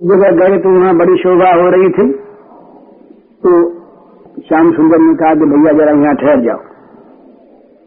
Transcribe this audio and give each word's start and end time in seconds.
जगह 0.00 0.30
गए 0.38 0.56
तो 0.58 0.70
वहाँ 0.70 0.94
बड़ी 0.96 1.14
शोभा 1.18 1.50
हो 1.58 1.68
रही 1.70 1.88
थी 1.90 2.04
तो 3.44 3.52
श्याम 4.48 4.72
सुंदर 4.72 5.00
ने 5.00 5.14
कहा 5.14 5.30
कि 5.34 5.46
भैया 5.52 5.72
जरा 5.78 5.94
यहाँ 5.94 6.14
ठहर 6.14 6.42
जाओ। 6.44 6.60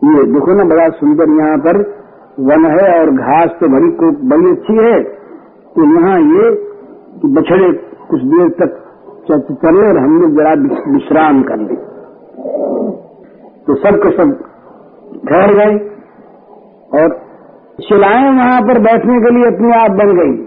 ये 0.08 0.24
देखो 0.32 0.56
ना, 0.56 0.64
बड़ा 0.72 0.88
सुंदर 0.96 1.34
यहाँ 1.34 1.60
पर 1.60 1.80
वन 2.48 2.66
है 2.72 2.88
और 2.94 3.12
घास 3.26 3.54
तो 3.60 3.70
बड़ी 3.76 3.92
को 4.00 4.10
बड़ी 4.32 4.50
अच्छी 4.52 4.78
है। 4.80 4.98
तो 5.76 5.88
यहाँ 5.92 6.18
ये 6.32 6.50
बछड़े 7.38 7.72
कुछ 8.10 8.26
देर 8.34 8.50
तक 8.60 8.76
चले 9.30 9.88
और 9.88 9.98
हम 10.00 10.20
लोग 10.22 10.36
जरा 10.38 10.54
विश्राम 10.90 11.42
कर 11.44 11.64
ले। 11.64 11.80
तो 13.66 13.80
सब 13.86 14.02
के 14.04 14.16
सब 14.18 14.36
ठहर 15.30 15.56
गए 15.56 15.80
और 17.00 17.18
शिलाएँ 17.84 18.30
वहाँ 18.36 18.62
पर 18.68 18.80
बैठने 18.84 19.20
के 19.22 19.36
लिए 19.36 19.48
अपने 19.48 19.76
आप 19.78 20.00
बन 20.00 20.16
गई। 20.18 20.38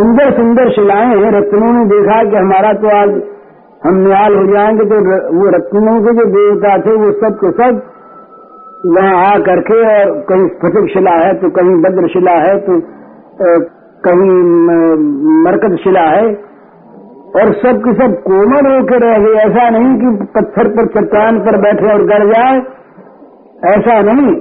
सुंदर 0.00 0.30
सुंदर 0.32 0.68
शिलाएँ 0.72 1.08
हैं। 1.14 1.30
रत्नों 1.32 1.70
ने 1.72 1.84
देखा 1.88 2.22
कि 2.24 2.36
हमारा 2.36 2.72
तो 2.82 2.92
आज 2.98 3.10
हम 3.82 3.96
निहाल 3.96 4.36
हो 4.36 4.44
जाएँगे 4.46 4.84
तो 4.84 5.00
वो 5.34 5.50
रत्नों 5.54 5.96
के 6.00 6.14
जो 6.18 6.24
देवता 6.36 6.76
थे, 6.78 6.94
वो 7.02 7.10
सब 7.18 7.36
के 7.42 7.50
सब 7.58 7.82
वहाँ 8.86 9.18
आ 9.24 9.36
करके 9.48 9.80
और 9.88 10.14
कहीं 10.30 10.46
स्फटिक 10.48 10.88
शिला 10.94 11.16
है 11.16 11.34
तो 11.34 11.50
कहीं 11.50 11.76
भद्र 11.82 12.08
शिला 12.08 12.38
है 12.38 12.56
तो 12.60 12.78
कहीं 14.04 14.32
मरकत 15.44 15.78
शिला 15.84 16.08
है। 16.08 16.26
और 17.36 17.52
सब 17.58 17.84
के 17.84 17.92
सब 17.94 18.14
कोमल 18.22 18.72
होकर 18.72 19.02
रह 19.04 19.18
गए। 19.24 19.34
ऐसा 19.40 19.68
नहीं 19.70 19.94
कि 19.98 20.26
पत्थर 20.36 20.70
पर 20.76 20.86
चट्टान 20.94 21.40
पर 21.40 21.58
बैठे 21.60 21.92
और 21.92 22.04
गड़ 22.06 22.24
जाए। 22.30 22.56
ऐसा 23.70 24.00
नहीं। 24.02 24.32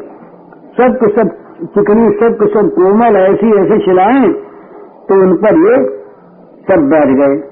सब 0.78 0.96
के 1.02 1.16
सब 1.16 1.36
चिकनी, 1.76 2.08
सब 2.20 2.38
के 2.40 2.48
सब 2.54 2.72
कोमल 2.76 3.18
ऐसी 3.18 3.58
ऐसी 3.62 3.86
शिलाएँ 3.86 4.30
तो 5.10 5.16
उन 5.16 5.38
पर 5.38 5.56
ये 5.56 6.04
सब 6.68 6.90
बैठ 6.90 7.08
गए। 7.08 7.50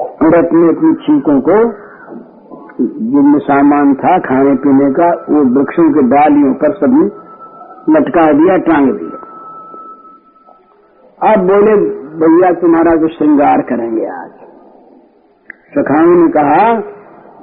और 0.00 0.46
अपनी 0.46 0.68
अपनी 0.68 0.94
छीकों 0.94 1.40
को 1.40 1.86
जिनमें 2.80 3.38
सामान 3.38 3.94
था 3.94 4.18
खाने 4.18 4.54
पीने 4.54 4.92
का, 4.92 5.26
वो 5.30 5.58
वृक्षों 5.58 5.92
के 5.92 6.02
डालियों 6.02 6.54
पर 6.54 6.72
सभी 6.72 7.04
लटका 7.92 8.32
दिया, 8.32 8.56
टांग 8.56 8.92
दिया। 8.92 9.16
अब 11.32 11.40
बोले, 11.40 11.76
भैया, 12.26 12.52
तुम्हारा 12.52 12.94
जो 12.94 13.08
श्रृंगार 13.08 13.62
करेंगे 13.62 14.06
आज। 14.06 14.30
सखाओं 15.78 16.06
ने 16.06 16.32
कहा 16.32 16.80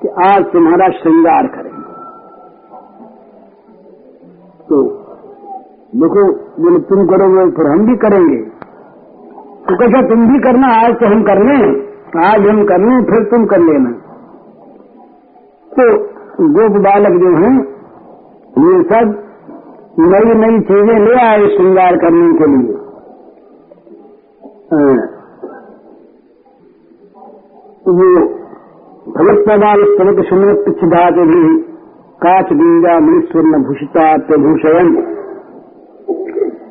कि 0.01 0.07
आज 0.07 0.43
तुम्हारा 0.43 0.89
श्रृंगार 0.89 1.47
करेंगे। 1.47 1.93
तो 4.69 4.83
देखो, 5.95 6.33
बोले, 6.63 6.79
तुम 6.79 7.07
करोगे 7.07 7.51
फिर 7.51 7.67
हम 7.67 7.85
भी 7.85 7.95
करेंगे। 7.95 8.52
तो 9.65 9.75
कैसा 9.77 10.01
तुम 10.07 10.23
भी 10.27 10.39
करना, 10.39 10.69
आज 10.77 10.93
तो 10.93 11.05
हम 11.07 11.21
कर 11.23 11.39
लें। 11.43 11.61
आज 12.23 12.47
हम 12.47 12.63
कर 12.65 12.81
लें, 12.81 12.97
फिर 13.03 13.23
तुम 13.31 13.45
कर 13.45 13.61
लेना। 13.61 13.91
तो 15.71 15.85
गोप 16.51 16.75
बालक 16.83 17.15
जो 17.21 17.31
हैं, 17.37 17.53
ये 18.63 18.81
सब 18.83 19.15
नई 19.99 20.35
नई 20.35 20.59
चीज़ें 20.61 20.99
ले 20.99 21.15
आए 21.21 21.47
श्रृंगार 21.47 21.97
करने 21.97 22.27
के 22.33 22.51
लिए। 22.51 22.75
वो 27.89 28.07
फलक 29.15 29.43
प्रदान 29.45 29.83
स्तवक 29.87 30.23
सुनत 30.27 30.63
पिछदात 30.65 31.17
भी 31.27 31.41
काच 32.21 32.53
गंगा 32.53 32.93
न 32.99 33.63
भूषिता 33.63 34.05
प्रभूषण 34.27 34.95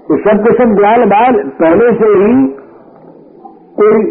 तो 0.09 0.17
सब 0.23 0.41
के 0.45 0.53
सब 0.55 0.73
ग्याल 0.77 1.05
बाल 1.11 1.37
पहले 1.61 1.91
से 1.93 2.09
ही 2.15 2.33
कोई 3.83 4.03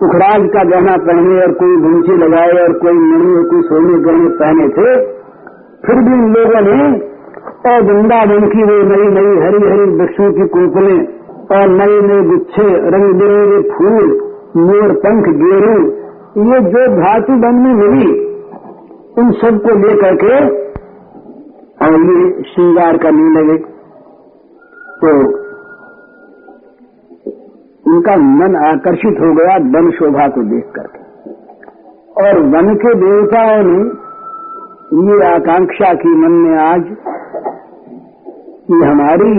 पुखराज 0.00 0.48
का 0.48 0.62
गहना 0.64 0.96
पहने 1.04 1.42
और 1.42 1.52
कोई 1.54 1.76
घुंची 1.82 2.16
लगाए 2.16 2.52
और 2.62 2.72
कोई 2.78 2.98
मणि 3.02 3.34
और 3.36 3.46
कोई 3.48 3.62
सोने 3.62 3.98
गहने 4.04 4.28
पहने 4.38 4.68
थे, 4.68 4.90
फिर 5.86 6.02
भी 6.02 6.14
इन 6.14 6.32
लोगों 6.34 6.60
ने 6.62 6.80
और 7.66 7.82
वृंदावन 7.82 8.46
की 8.48 8.62
वो 8.62 8.76
नई 8.88 9.08
नई 9.14 9.32
हरी 9.40 9.62
हरी 9.64 9.86
वृक्षों 9.92 10.30
की 10.32 10.46
कुंपलें 10.48 10.98
और 11.56 11.68
नए 11.70 12.00
नए 12.02 12.22
गुच्छे 12.22 12.66
रंग 12.94 13.12
बिरंगे 13.14 13.60
फूल, 13.70 14.08
मोर, 14.58 14.92
पंख, 14.98 15.28
गेरू, 15.40 15.76
ये 16.44 16.60
जो 16.68 16.86
धातु 16.94 17.36
बन 17.38 17.60
में 17.62 17.74
मिली, 17.74 18.10
उन 19.18 19.30
सबको 19.32 19.76
लेकर 19.78 20.14
के 20.14 20.38
और 21.86 21.98
ये 22.02 22.42
श्रृंगार 22.44 22.96
करने 22.96 23.28
लगे। 23.32 23.56
तो 25.00 25.12
उनका 27.88 28.16
मन 28.16 28.56
आकर्षित 28.56 29.20
हो 29.20 29.34
गया 29.34 29.56
वन 29.56 29.90
शोभा 29.90 30.28
को 30.28 30.42
देख 30.42 30.72
करके। 30.76 30.98
और 32.22 32.38
वन 32.38 32.74
के 32.74 32.94
देवताओं 32.94 33.62
ने 33.62 34.08
ये 35.12 35.34
आकांक्षा 35.34 35.94
की 35.94 36.08
मन 36.08 36.32
में 36.32 36.58
आज 36.58 36.82
कि 38.66 38.74
हमारी 38.74 39.32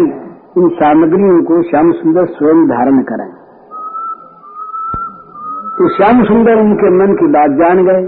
इन 0.58 0.70
सामग्रियों 0.70 1.44
को 1.44 1.62
श्याम 1.62 1.92
सुंदर 1.92 2.26
स्वयं 2.26 2.68
धारण 2.68 3.02
कराएँ 3.02 3.32
तो 5.78 5.90
श्याम 5.90 6.24
सुंदर 6.24 6.56
उनके 6.56 6.90
मन 6.90 7.14
की 7.14 7.28
बात 7.28 7.52
जान 7.52 7.86
गए। 7.86 8.08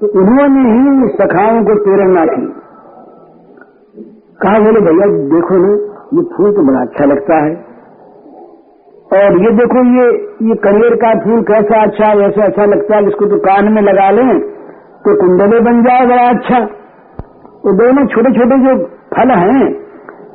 तो 0.00 0.06
उन्होंने 0.06 0.62
ही 0.70 1.08
सखाओं 1.08 1.64
को 1.64 1.84
प्रेरणा 1.84 2.24
की। 2.24 2.46
कहा, 4.42 4.58
बोले, 4.58 4.80
भैया, 4.80 5.06
देखो 5.34 5.54
ना, 5.54 5.68
ये 6.14 6.22
फूल 6.36 6.52
तो 6.52 6.62
बड़ा 6.62 6.80
अच्छा 6.80 7.04
लगता 7.04 7.36
है। 7.36 7.65
और 9.16 9.36
ये 9.42 9.50
देखो, 9.56 9.82
ये 9.92 10.06
ये 10.46 10.54
कनेर 10.62 10.94
का 11.02 11.10
फूल 11.20 11.42
कैसा 11.48 11.82
अच्छा 11.82 12.06
है 12.06 12.16
वैसे 12.16 12.42
अच्छा 12.42 12.64
लगता 12.66 12.96
है 12.96 13.08
इसको 13.08 13.26
तो 13.26 13.38
कान 13.42 13.72
में 13.72 13.82
लगा 13.82 14.10
लें 14.12 14.30
तो 15.04 15.14
कुंडले 15.16 15.60
बन 15.62 15.82
जाए, 15.82 16.06
बड़ा 16.06 16.28
अच्छा। 16.28 16.60
तो 17.62 17.72
दोनों 17.76 18.06
छोटे 18.06 18.32
छोटे 18.34 18.58
जो 18.64 18.74
फल 19.12 19.30
हैं, 19.34 19.66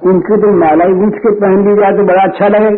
इनके 0.06 0.38
तो 0.41 0.52
मालाई 0.58 0.94
गूंथ 0.94 1.20
के 1.24 1.31
पहन 1.41 1.68
ली 1.68 1.75
जाए 1.75 1.97
तो 1.97 2.06
बड़ा 2.06 2.24
अच्छा 2.24 2.47
लगे। 2.47 2.72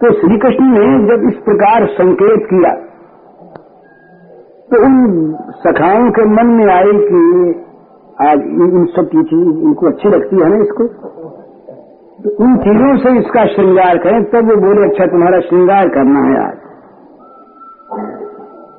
तो 0.00 0.12
श्री 0.14 0.38
कृष्ण 0.38 0.66
ने 0.72 0.86
जब 1.06 1.28
इस 1.28 1.38
प्रकार 1.44 1.86
संकेत 1.92 2.46
किया 2.50 2.72
तो 4.70 4.80
उन 4.86 4.96
सखाओं 5.60 6.10
के 6.10 6.24
मन 6.30 6.50
में 6.56 6.66
आए 6.72 6.92
कि 7.04 7.20
आज 8.22 8.42
इन 8.64 8.84
सब 8.96 9.08
की 9.08 9.22
चीज़ 9.24 9.48
इनको 9.66 9.86
अच्छी 9.86 10.08
लगती 10.08 10.40
है 10.40 10.48
ना 10.50 10.58
इसको। 10.62 10.86
तो 12.18 12.30
इन 12.44 12.54
चीज़ों 12.56 12.94
से 12.96 13.10
इसका 13.18 13.42
श्रृंगार 13.46 13.98
करें, 13.98 14.22
तब 14.24 14.48
वो 14.50 14.54
बोले 14.62 14.86
अच्छा 14.86 15.06
तुम्हारा 15.06 15.38
श्रृंगार 15.40 15.88
करना 15.88 16.22
है 16.22 16.38
आज। 16.38 16.56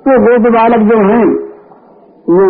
तो 0.04 0.18
गोप 0.24 0.50
बालक 0.54 0.84
जो 0.90 0.98
हैं, 1.04 1.28
वो 2.30 2.48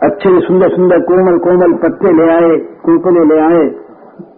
अच्छे 0.00 0.32
सुंदर 0.40 0.74
सुंदर 0.76 1.04
कोमल 1.04 1.38
कोमल 1.38 1.76
पत्ते 1.82 2.12
ले 2.12 2.30
आए, 2.32 2.56
कुंकले 2.84 3.24
ले 3.26 3.40
आए, 3.40 3.62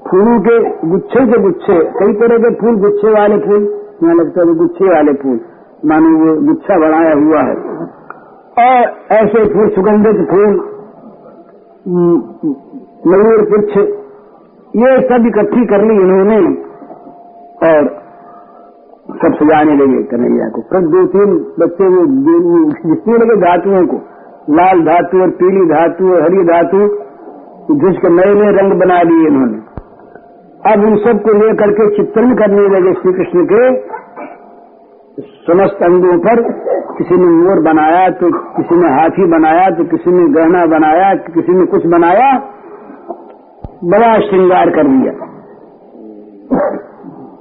फूलों 0.09 0.37
के 0.41 0.59
गुच्छे 0.89 1.25
के 1.27 1.43
गुच्छे, 1.43 1.79
कई 1.95 2.19
तरह 2.19 2.39
के 2.39 2.55
फूल, 2.57 2.77
गुच्छे 2.81 3.13
वाले 3.13 3.39
फूल 3.39 3.63
यहाँ 4.03 4.15
लगता 4.17 4.41
है 4.41 4.55
गुच्छे 4.57 4.93
वाले 4.93 5.13
फूल, 5.23 5.41
मानो 5.85 6.15
वो 6.19 6.37
गुच्छा 6.47 6.79
बढ़ाया 6.81 7.17
हुआ 7.25 7.41
है। 7.43 7.57
और 8.61 8.83
ऐसे 9.15 9.49
फूल, 9.55 9.69
सुगंधित 9.71 10.25
फूल 10.31 10.63
मयूर 13.07 13.45
पुच्छ 13.51 13.73
ये 14.75 14.93
सब 15.09 15.27
इकट्ठी 15.27 15.65
कर 15.67 15.83
ली 15.83 15.97
इन्होंने 16.03 16.37
और 17.67 17.89
सब 19.17 19.35
सजाने 19.35 19.75
लगे 19.75 20.03
कन्हैया 20.11 20.47
को। 20.49 20.63
फिर 20.71 20.87
दो 20.95 21.03
तीन 21.13 21.35
बच्चे 21.59 21.91
जितने 22.85 23.19
लगे 23.19 23.37
धातुओं 23.43 23.83
को, 23.87 23.99
लाल 24.51 24.81
धातु 24.87 25.21
और 25.23 25.31
पीली 25.41 25.67
धातु 25.69 26.09
और 26.15 26.23
हरी 26.23 26.43
धातु 26.45 26.81
जिसके 27.83 28.11
नए 28.15 28.33
नए 28.35 28.55
रंग 28.57 28.79
बना 28.81 28.97
लिए 29.03 29.29
इन्होंने। 29.29 29.59
अब 30.65 30.85
उन 30.87 30.97
सबको 31.05 31.35
लेकर 31.35 31.73
के 31.73 31.87
चित्रण 31.97 32.35
करने 32.35 32.65
लगे 32.69 32.95
श्री 32.95 33.13
कृष्ण 33.13 33.45
के। 33.45 33.63
समस्त 35.47 35.83
अंगों 35.83 36.17
पर 36.19 36.41
किसी 36.97 37.17
ने 37.17 37.29
मोर 37.37 37.61
बनाया 37.63 38.03
तो 38.19 38.31
किसी 38.53 38.77
ने 38.77 38.91
हाथी 38.91 39.27
बनाया 39.31 39.69
तो 39.71 39.85
किसी 39.87 40.11
ने 40.11 40.25
गहना 40.35 40.65
बनाया 40.69 41.15
तो 41.17 41.33
किसी 41.33 41.53
ने 41.53 41.67
कुछ 41.67 41.87
बनाया 41.93 42.29
बड़ा 43.85 44.11
श्रृंगार 44.21 44.71
कर 44.71 44.89
दिया। 44.89 45.13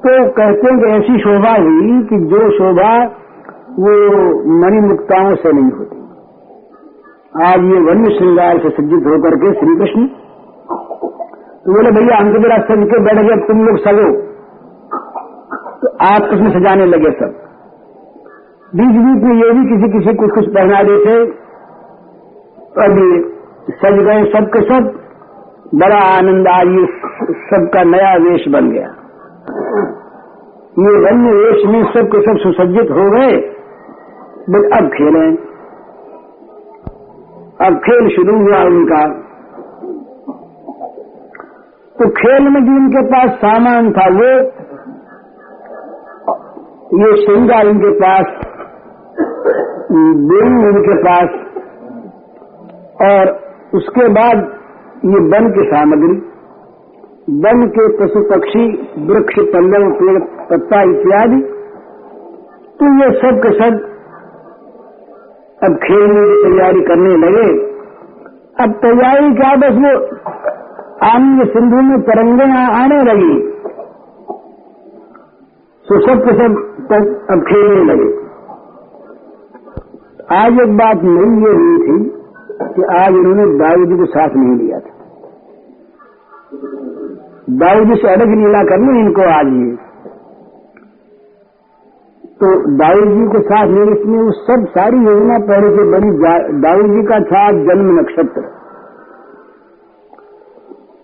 तो 0.04 0.14
कहते 0.32 0.70
हैं 0.70 0.80
कि 0.80 0.88
ऐसी 0.92 1.20
शोभा 1.20 1.52
हुई 1.58 1.92
कि 2.08 2.18
जो 2.32 2.40
शोभा 2.54 2.94
वो 3.78 3.92
मणिमुक्ताओं 4.62 5.36
से 5.36 5.52
नहीं 5.52 5.72
होती। 5.72 6.00
आज 7.44 7.68
ये 7.68 7.80
वन्य 7.84 8.16
श्रृंगार 8.16 8.58
से 8.58 8.72
सज्जित 8.72 9.08
होकर 9.08 9.36
के 9.36 9.54
श्री 9.60 9.76
कृष्ण 9.78 10.08
तो 11.64 11.74
बोले, 11.74 11.92
भैया 11.92 12.18
हमको 12.18 12.40
जरा 12.40 12.58
सज 12.64 12.82
के 12.88 13.00
बैठ 13.04 13.20
गए 13.20 13.36
तुम 13.48 13.64
लोग 13.66 13.78
सजो। 13.80 14.08
तो 15.82 15.92
आप 16.06 16.28
कृष्ण 16.30 16.52
सजाने 16.52 16.86
लगे 16.86 17.12
सब। 17.20 17.38
बीच 18.74 18.98
बीच 18.98 19.24
में 19.24 19.36
ये 19.36 19.52
भी 19.52 19.64
किसी 19.70 19.92
किसी 19.94 20.16
कुछ 20.18 20.34
कुछ 20.36 20.50
पहना 20.56 20.82
देते 20.84 21.16
अभी 22.84 23.08
सज 23.80 24.04
गए 24.06 24.26
सब 24.34 24.52
के 24.54 24.62
सब। 24.64 24.92
बड़ा 25.74 26.00
आनंद 26.08 26.48
आज 26.48 26.72
सबका 27.46 27.84
नया 27.84 28.10
वेश 28.24 28.44
बन 28.48 28.68
गया। 28.72 28.90
ये 30.78 30.92
रंग 31.06 31.30
वेश 31.30 31.64
में 31.68 31.80
सब 31.94 32.12
के 32.12 32.22
सब 32.22 32.38
सुसज्जित 32.44 32.92
हो 32.92 33.06
गए 33.12 33.32
बस 34.50 34.68
अब 34.78 34.90
खेलें 34.90 35.32
अब 37.68 37.80
खेल 37.88 38.10
शुरू 38.16 38.38
हुआ 38.40 38.62
उनका। 38.68 39.02
तो 41.96 42.10
खेल 42.22 42.50
में 42.50 42.62
जो 42.62 42.78
इनके 42.78 43.06
पास 43.10 43.36
सामान 43.42 43.92
था, 43.92 44.08
वो 44.14 44.32
ये 47.02 47.12
श्रृंगार 47.26 47.68
इनके 47.68 47.92
पास 48.00 48.26
बेन 50.32 50.60
इनके 50.68 51.04
पास, 51.04 51.40
और 53.06 53.40
उसके 53.74 54.08
बाद 54.14 54.52
ये 55.04 55.20
वन 55.32 55.50
की 55.52 55.64
सामग्री, 55.70 56.14
वन 57.40 57.66
के 57.68 57.88
पशु 57.98 58.22
पक्षी, 58.22 58.66
वृक्ष 59.06 59.40
पल्लव 59.54 59.90
पेड़, 59.92 60.20
पत्ता 60.50 60.82
इत्यादि। 60.82 61.42
तो 62.80 62.92
ये 63.00 63.10
सब 63.20 63.42
के 63.44 63.52
सब 63.60 63.82
अब 65.64 65.76
खेलने 65.76 66.24
की 66.28 66.38
तैयारी 66.44 66.82
करने 66.82 67.16
लगे। 67.18 67.48
अब 68.64 68.72
तैयारी 68.82 69.34
क्या 69.36 69.56
बस 69.56 69.78
वो 69.78 69.94
आनंद 71.08 71.48
सिंधु 71.48 71.82
में 71.82 72.02
तरंगे 72.02 72.48
आने 72.62 73.04
लगी। 73.04 73.36
तो 75.86 76.00
सब 76.00 76.26
के 76.26 76.34
सब 76.34 76.58
अब 77.32 77.40
खेलने 77.42 77.84
लगे। 77.94 78.10
आज 80.36 80.60
एक 80.60 80.78
बात 80.78 81.04
नहीं 81.04 81.46
ये 81.46 81.54
हुई 81.54 81.78
थी 81.78 81.98
कि 82.76 82.84
आज 83.00 83.14
उन्होंने 83.14 83.46
दाऊ 83.60 83.86
जी 83.86 83.98
को 83.98 84.06
साथ 84.06 84.36
नहीं 84.36 84.56
लिया 84.58 84.80
था। 84.80 84.93
दाऊ 87.60 87.86
जी 87.86 87.96
से 88.02 88.08
अलग 88.10 88.34
लीला 88.36 88.64
करनी 88.66 89.00
इनको 89.00 89.24
आज 89.32 89.48
ये 89.54 89.72
तो 92.42 92.50
दाऊद 92.78 93.10
जी 93.12 93.26
को 93.32 93.40
साथ 93.48 93.68
नहीं 93.70 93.94
इसमें 93.94 94.20
वो 94.20 94.32
सब 94.38 94.66
सारी 94.72 94.98
योजना 95.06 95.38
पहले 95.50 95.70
से 95.76 95.84
बनी 95.92 96.12
दाऊद 96.62 96.92
जी 96.94 97.04
का 97.10 97.20
था 97.28 97.44
जन्म 97.68 97.90
नक्षत्र। 98.00 98.44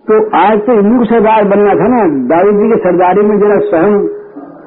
तो 0.06 0.18
आज 0.36 0.62
तो 0.66 0.76
हिंदू 0.76 1.04
सरदार 1.04 1.44
बनना 1.48 1.74
था 1.80 1.88
ना, 1.88 2.00
दाऊद 2.30 2.60
जी 2.60 2.68
के 2.70 2.78
सरदारी 2.84 3.22
में 3.22 3.36
जरा 3.40 3.58
सहन 3.66 3.94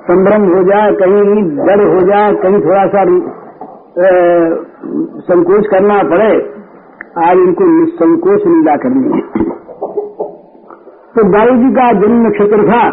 संभ्रम 0.08 0.48
हो 0.52 0.64
जाए 0.64 0.94
कहीं 1.02 1.42
डर 1.62 1.84
हो 1.88 2.02
जाए 2.08 2.34
कहीं 2.44 2.62
थोड़ा 2.62 2.86
सा 2.88 3.04
संकोच 5.28 5.68
करना 5.72 5.98
पड़े, 6.10 6.32
आज 7.24 7.38
इनको 7.40 7.68
निसंकोच 7.72 8.48
लीला 8.48 8.76
करनी 8.86 9.10
है। 9.12 9.22
तो 11.16 11.24
दाऊ 11.24 11.58
जी 11.58 11.72
का 11.72 11.94
जन्म 11.94 12.28
नक्षत्र 12.28 12.68
था। 12.68 12.92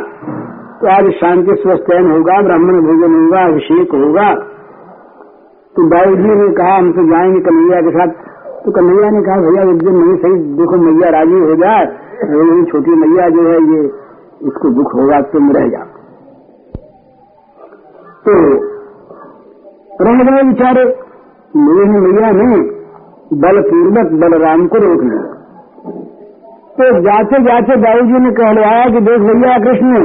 तो 0.81 0.87
आज 0.87 1.11
शांति 1.11 1.55
स्वस्थयन 1.55 2.11
होगा, 2.11 2.43
ब्राह्मण 2.43 2.81
भोजन 2.81 3.25
होगा, 3.25 3.45
अभिषेक 3.45 3.93
होगा। 3.93 4.35
तो 5.77 5.89
दाऊ 5.89 6.17
जी 6.17 6.35
ने 6.35 6.55
कहा, 6.55 6.77
हम 6.77 6.93
तो 6.93 7.03
जाएँगे 7.03 7.41
कन्हैया 7.41 7.81
के 7.81 7.91
साथ। 7.91 8.09
तो 8.65 8.73
कन्हैया 8.73 9.11
ने 9.11 9.23
कहा, 9.23 9.37
भैया, 9.37 9.63
एक 9.63 9.79
दिन 9.79 9.97
नहीं 9.97 10.17
सही, 10.17 10.35
देखो 10.35 10.77
मैया 10.77 11.11
राज़ी 11.11 11.41
हो 11.41 11.55
जाए। 11.55 11.85
ये 12.23 12.65
छोटी 12.65 12.91
मैया 12.91 13.29
जो 13.29 13.43
है, 13.43 13.73
ये, 13.73 13.85
इसको 14.43 14.69
दुख 14.69 14.95
होगा, 14.95 15.21
तुम 15.21 15.53
रह 15.53 15.69
जा 15.69 15.79
तो 18.27 18.33
रह 20.05 20.25
गए 20.25 20.43
बेचारे। 20.43 20.85
मेरे 21.57 21.85
मैया 21.85 22.31
ने 22.31 22.57
बलपूर्वक 23.33 24.13
बलराम 24.13 24.67
को 24.67 24.79
रोक 24.79 25.01
लिया 25.01 25.40
तो 26.71 26.87
जाते 27.01 27.39
जाते 27.45 27.77
दाऊ 27.77 28.03
जी 28.09 28.19
ने 28.19 28.31
कहलवाया 28.35 28.85
कि 28.87 29.01
देख 29.07 29.23
भैया 29.23 29.57
कृष्ण, 29.59 30.03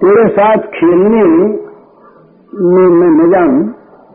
तेरे 0.00 0.24
साथ 0.30 0.66
खेलने 0.72 1.22
में 1.24 1.46
मैं 2.96 3.10
न 3.12 3.30
जाऊँ, 3.32 3.62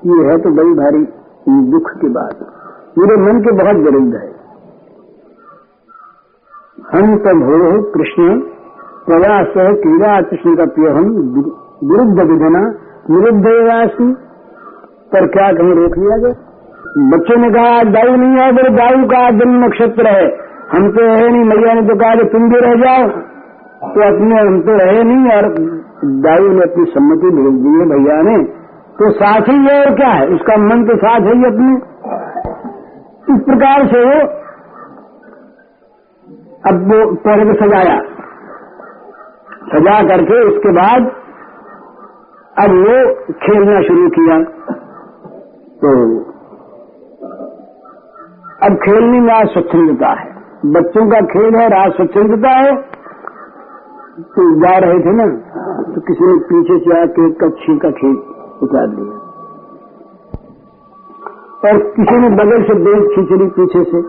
ये 0.08 0.28
है 0.28 0.38
तो 0.38 0.52
बड़ी 0.52 0.74
भारी 0.74 1.02
दुख 1.70 1.90
की 2.02 2.10
बात। 2.10 2.44
मेरे 2.98 3.18
मन 3.22 3.42
के 3.42 3.56
बहुत 3.56 3.82
गरीब 3.88 4.14
है। 4.16 4.30
हम 6.92 7.18
तब 7.26 7.44
हो 7.46 7.58
कृष्ण, 7.92 8.40
प्रयास 9.06 9.54
क्रीड़ा 9.82 10.14
कृष्ण 10.22 10.56
का 10.56 10.66
प्रिय 10.72 10.90
हम 10.92 11.12
विरुद्ध 11.84 12.30
विधना 12.32 12.64
विरुद्ध 13.10 13.46
पर 15.14 15.28
क्या 15.30 15.52
कहीं 15.52 15.76
रोक 15.76 15.98
लिया 15.98 16.18
गया 16.18 16.50
बच्चों 16.98 17.36
ने 17.38 17.50
कहा, 17.50 17.84
दाऊ 17.84 18.16
नहीं 18.16 18.42
है 18.42 18.52
मेरे 18.52 18.70
दाऊ 18.70 19.04
का 19.06 19.30
जन्म 19.32 19.66
नक्षत्र 19.66 20.08
है। 20.08 20.26
हम 20.72 20.92
तो 20.92 21.02
रहे 21.02 21.30
नहीं, 21.30 21.44
मैया 21.44 21.74
ने 21.74 21.82
तो 21.82 21.96
कहा 21.96 22.16
कि 22.16 22.24
तुम 22.24 22.50
भी 22.50 22.60
रह 22.60 22.74
जाओ। 22.76 23.08
तो 23.94 24.02
अपने 24.08 24.42
हम 24.42 24.62
तो 24.62 24.76
रहे 24.78 25.04
नहीं 25.04 25.32
और 25.32 25.48
दाऊ 26.22 26.48
ने 26.48 26.64
अपनी 26.64 26.86
सम्मति 26.86 27.30
भेज 27.30 27.54
दी 27.54 27.80
है 27.80 27.86
भैया 27.86 28.22
ने। 28.22 28.44
तो 29.00 29.12
साथ 29.12 29.42
ही 29.42 29.56
है 29.66 29.86
और 29.86 29.96
क्या 29.96 30.10
है? 30.10 30.28
उसका 30.28 30.58
मन 30.58 30.84
तो 30.86 30.98
साथ 30.98 31.22
है 31.22 31.36
ही 31.38 31.46
अपने। 31.46 31.72
इस 33.34 33.42
प्रकार 33.42 33.88
से 33.88 34.04
वो 34.06 34.20
अब 36.68 36.84
वो 36.92 37.16
पहले 37.16 37.46
को 37.46 37.54
सजाया। 37.54 38.02
सजा 39.72 40.02
करके 40.04 40.42
उसके 40.48 40.72
बाद 40.72 41.12
अब 42.60 42.72
वो 42.72 43.24
खेलना 43.34 43.82
शुरू 43.82 44.10
किया। 44.10 44.44
तो 45.84 45.94
अब 48.62 48.76
खेलने 48.78 49.20
में 49.22 49.34
आज 49.34 49.48
स्वच्छंदता 49.50 50.10
है। 50.12 50.26
बच्चों 50.74 51.04
का 51.12 51.20
खेल 51.28 51.56
है, 51.56 51.68
राज 51.70 51.94
स्वच्छंदता 51.94 52.50
है। 52.58 52.74
तो 54.34 54.44
जा 54.60 54.74
रहे 54.80 55.00
थे 55.00 55.14
ना 55.14 55.26
तो 55.88 56.02
किसी 56.02 56.26
ने 56.26 56.36
पीछे 56.50 56.78
से 56.80 56.92
आके 56.98 57.30
कच्छी 57.38 57.78
का 57.80 57.92
खेल 57.94 58.14
उतार 58.64 58.88
दिया। 58.90 59.16
और 61.64 61.80
किसी 61.96 62.18
ने 62.18 62.30
बगल 62.36 62.64
से 62.64 62.76
बेल 62.84 63.02
खींच 63.08 63.34
ली 63.34 63.48
पीछे 63.58 63.84
से, 63.86 64.02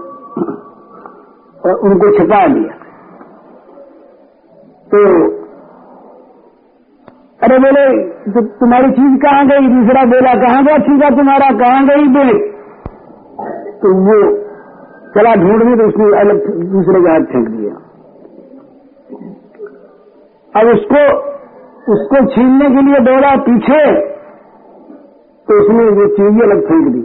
और 1.61 1.81
उनको 1.87 2.11
छिपा 2.19 2.45
लिया 2.47 2.75
तो 4.91 5.03
अरे 7.43 7.59
बोले 7.59 7.87
तो 8.33 8.41
तुम्हारी 8.59 8.91
चीज़ 8.93 9.15
कहाँ 9.21 9.47
गई? 9.47 9.69
दूसरा 9.71 10.05
बेला, 10.07 10.35
कहाँ 10.43 10.65
गया? 10.65 10.79
चीजा 10.81 11.09
तुम्हारा 11.17 11.51
कहाँ 11.59 11.85
गई 11.87 12.09
बोले? 12.15 12.39
तो 13.81 13.93
वो 14.03 14.17
चला 15.15 15.33
ढूँढने 15.35 15.73
तो 15.77 15.87
उसने 15.89 16.05
अलग 16.21 16.45
दूसरे 16.71 17.01
हाथ 17.07 17.25
फेंक 17.33 17.49
दिया। 17.49 17.75
अब 20.55 20.69
उसको 20.69 21.03
उसको 21.89 22.23
छीनने 22.27 22.69
के 22.71 22.83
लिए 22.83 23.01
दौड़ा 23.07 23.33
पीछे 23.47 23.81
तो 25.49 25.59
उसने 25.61 25.85
वो 25.97 26.07
चीज़ 26.17 26.41
अलग 26.43 26.63
फेंक 26.67 26.87
दी। 26.89 27.03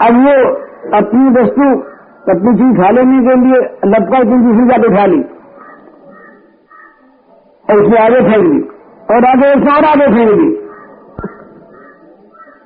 अब 0.00 0.18
वो 0.24 0.34
अपनी 0.96 1.30
वस्तु, 1.36 1.68
अपनी 2.26 2.54
चीज़ 2.54 2.74
खा 2.80 2.90
लेने 2.90 3.20
के 3.26 3.36
लिए 3.40 3.60
लपका 3.86 4.20
की 4.22 4.40
दूसरी 4.42 4.66
जाके 4.68 4.90
खा 4.96 5.06
ली। 5.06 5.22
और 7.64 7.82
उसने 7.82 7.98
आगे 7.98 8.20
फेंक 8.28 8.44
दी, 8.44 8.60
और 9.14 9.24
आगे 9.24 9.54
उसने 9.54 9.72
और 9.76 9.84
आगे 9.84 10.06
फेंक 10.14 10.30
दी। 10.38 10.50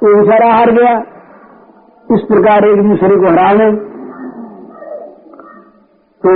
तो 0.00 0.14
बेचारा 0.16 0.52
हार 0.52 0.70
गया। 0.72 0.92
इस 2.10 2.22
प्रकार 2.28 2.64
एक 2.66 2.80
दूसरे 2.84 3.16
को 3.16 3.26
हरा 3.26 3.50
लें 3.52 3.76
तो 6.22 6.32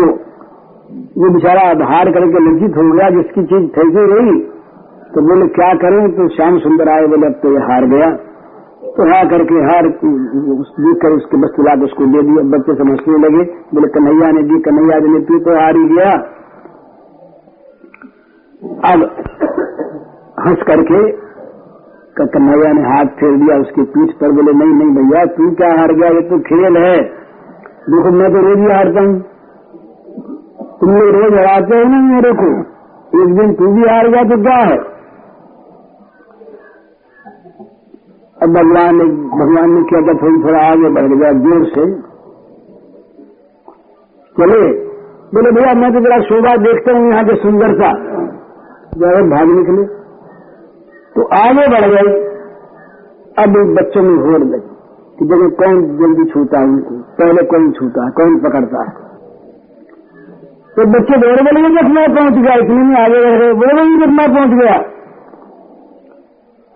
ये 1.19 1.29
बेचारा 1.31 1.63
हार 1.87 2.11
करके 2.13 2.43
लज्जित 2.45 2.77
हो 2.77 2.85
गया, 2.91 3.09
जिसकी 3.11 3.43
चीज़ 3.45 3.67
फेंकी 3.75 4.05
रही 4.13 4.37
तो 5.15 5.23
बोले, 5.23 5.47
क्या 5.57 5.73
करें? 5.81 5.99
तो 6.13 6.29
श्याम 6.29 6.59
सुंदर 6.59 6.89
आए, 6.89 7.07
बोले, 7.07 7.27
अब 7.27 7.35
तो 7.43 7.51
ये 7.53 7.61
हार 7.67 7.85
गया। 7.87 8.07
तो 8.97 9.05
हाँ 9.11 9.25
करके 9.29 9.61
हार 9.65 9.89
देख 9.97 10.97
कर 11.03 11.13
उसके 11.13 11.37
बस 11.37 11.57
ला 11.61 11.75
उसको 11.85 12.07
दे 12.07 12.23
दिया। 12.23 12.43
बच्चे 12.55 12.75
समझने 12.75 13.19
लगे, 13.19 13.45
बोले, 13.75 13.89
कन्हैया 13.89 14.31
ने 14.31 14.43
दी, 14.43 14.59
कन्हैया 14.61 14.99
ने 15.07 15.21
पी 15.29 15.39
तो 15.45 15.59
हार 15.59 15.77
ही 15.77 15.85
गया। 15.91 16.15
अब 18.91 19.05
हंस 20.41 20.67
करके 20.69 21.01
कन्हैया 22.21 22.73
ने 22.73 22.83
हाथ 22.83 23.05
फेर 23.05 23.37
दिया, 23.37 23.57
उसकी 23.57 23.83
पीठ 23.83 24.11
पर 24.11 24.31
बोले, 24.31 24.53
नहीं 24.53 24.75
नहीं 24.75 24.91
भैया, 24.95 25.25
तू 25.25 25.51
क्या 25.55 25.69
हार 25.69 25.93
गया? 25.93 26.09
ये 26.09 26.21
तो 26.21 26.39
खेल 26.39 26.77
है। 26.77 27.03
देखो, 27.89 28.11
मैं 28.11 28.33
तो 28.33 28.41
रोज 28.41 28.59
ही 28.59 28.67
हारता 28.67 29.01
हूँ। 29.01 29.21
तुम 30.81 30.91
लोग 30.91 31.09
रोज 31.15 31.39
हराते 31.39 31.77
हो 31.77 31.85
ना 31.85 32.01
मेरे 32.15 32.33
को? 32.33 32.49
एक 33.23 33.35
दिन 33.35 33.55
तू 33.55 33.73
भी 33.73 33.83
हार 33.89 34.09
गया 34.09 34.23
तो 34.23 34.43
क्या 34.43 34.57
है? 34.57 34.77
अब 38.43 38.51
भगवान 38.51 38.97
ने 38.97 39.05
भगवान 39.39 39.75
ने 39.75 39.83
क्या 39.83 40.01
क्या 40.01 40.15
थोड़ी, 40.15 40.43
थोड़ा 40.45 40.61
आगे 40.61 40.89
बढ़ 40.89 41.07
गया 41.07 41.33
ज़ोर 41.33 41.65
से। 41.65 41.85
चले 44.37 44.63
बोले, 45.35 45.51
भैया, 45.51 45.75
मैं 45.75 45.93
तो 45.93 46.01
जरा 46.01 46.19
शोभा 46.21 46.57
देखता 46.57 46.93
हूँ 46.93 47.11
यहाँ 47.11 47.25
की 47.25 47.35
सुंदरता। 47.35 47.93
जब 48.97 49.31
भाग 49.31 49.49
निकले। 49.49 50.04
तो 51.17 51.23
आगे 51.23 51.69
बढ़ 51.69 51.91
गए। 51.91 52.35
अब 53.39 53.75
बच्चों 53.75 54.03
में 54.03 54.17
होड़ 54.17 54.45
लगी 54.45 54.75
कि 55.19 55.25
जगह 55.25 55.49
कौन 55.49 55.99
जल्दी 55.99 56.25
छूता 56.31 56.59
है 56.59 56.65
उनको? 56.65 56.95
पहले 56.95 57.43
कौन 57.43 57.73
छूता 57.73 58.05
है? 58.05 58.11
कौन 58.11 58.39
पकड़ता 58.39 58.83
है? 58.83 59.05
तो 60.77 60.87
बच्चे 60.87 61.19
दौड़ 61.19 61.41
बोले 61.41 61.83
जब 61.83 61.89
मैं 61.89 62.15
पहुँच 62.15 62.33
गया, 62.33 62.55
इतने 62.55 62.75
में 62.75 62.97
आगे 63.01 63.25
बढ़ 63.25 63.39
गए, 63.39 63.53
बोले 63.53 63.75
वही 63.75 63.97
जब 63.97 64.09
मैं 64.09 64.35
पहुँच 64.35 64.51
गया। 64.51 64.75